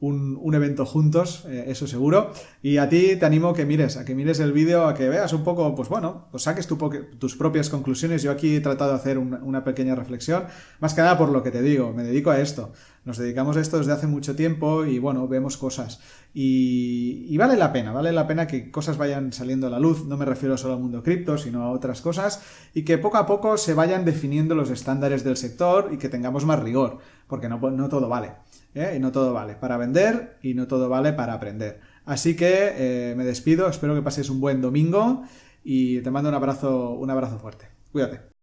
un, 0.00 0.54
evento 0.54 0.84
juntos, 0.84 1.44
eh, 1.48 1.64
eso 1.68 1.86
seguro. 1.86 2.32
Y 2.62 2.76
a 2.76 2.88
ti 2.88 3.16
te 3.16 3.24
animo 3.24 3.50
a 3.50 3.54
que 3.54 3.64
mires, 3.64 3.96
a 3.96 4.04
que 4.04 4.14
mires 4.14 4.40
el 4.40 4.52
vídeo, 4.52 4.86
a 4.86 4.94
que 4.94 5.08
veas 5.08 5.32
un 5.32 5.44
poco, 5.44 5.74
pues 5.74 5.88
bueno, 5.88 6.26
pues 6.30 6.44
saques 6.44 6.66
tus 6.66 7.36
propias 7.36 7.70
conclusiones. 7.70 8.22
Yo 8.22 8.30
aquí 8.30 8.56
he 8.56 8.60
tratado 8.60 8.90
de 8.90 8.96
hacer 8.96 9.18
una 9.18 9.64
pequeña 9.64 9.94
reflexión, 9.94 10.44
más 10.80 10.94
que 10.94 11.00
nada 11.00 11.16
por 11.16 11.30
lo 11.30 11.42
que 11.42 11.50
te 11.50 11.62
digo, 11.62 11.92
me 11.92 12.04
dedico 12.04 12.30
a 12.30 12.40
esto. 12.40 12.72
Nos 13.04 13.18
dedicamos 13.18 13.58
a 13.58 13.60
esto 13.60 13.76
desde 13.76 13.92
hace 13.92 14.06
mucho 14.06 14.34
tiempo 14.34 14.86
y 14.86 14.98
bueno, 14.98 15.28
vemos 15.28 15.58
cosas. 15.58 16.00
Y, 16.32 17.26
y 17.28 17.36
vale 17.36 17.56
la 17.56 17.70
pena, 17.70 17.92
vale 17.92 18.12
la 18.12 18.26
pena 18.26 18.46
que 18.46 18.70
cosas 18.70 18.96
vayan 18.96 19.30
saliendo 19.32 19.66
a 19.66 19.70
la 19.70 19.78
luz. 19.78 20.06
No 20.06 20.16
me 20.16 20.24
refiero 20.24 20.56
solo 20.56 20.74
al 20.74 20.80
mundo 20.80 21.02
cripto, 21.02 21.36
sino 21.36 21.62
a 21.62 21.70
otras 21.70 22.00
cosas. 22.00 22.40
Y 22.72 22.82
que 22.82 22.96
poco 22.96 23.18
a 23.18 23.26
poco 23.26 23.58
se 23.58 23.74
vayan 23.74 24.06
definiendo 24.06 24.54
los 24.54 24.70
estándares 24.70 25.22
del 25.22 25.36
sector 25.36 25.90
y 25.92 25.98
que 25.98 26.08
tengamos 26.08 26.46
más 26.46 26.60
rigor, 26.60 26.98
porque 27.26 27.50
no, 27.50 27.58
no 27.58 27.88
todo 27.90 28.08
vale. 28.08 28.32
¿Eh? 28.74 28.94
y 28.96 29.00
no 29.00 29.12
todo 29.12 29.32
vale 29.32 29.54
para 29.54 29.76
vender 29.76 30.38
y 30.42 30.54
no 30.54 30.66
todo 30.66 30.88
vale 30.88 31.12
para 31.12 31.34
aprender. 31.34 31.80
Así 32.04 32.36
que 32.36 33.10
eh, 33.10 33.14
me 33.16 33.24
despido, 33.24 33.68
espero 33.68 33.94
que 33.94 34.02
pases 34.02 34.30
un 34.30 34.40
buen 34.40 34.60
domingo 34.60 35.24
y 35.62 36.00
te 36.02 36.10
mando 36.10 36.28
un 36.28 36.34
abrazo, 36.34 36.90
un 36.92 37.10
abrazo 37.10 37.38
fuerte. 37.38 37.68
Cuídate. 37.92 38.33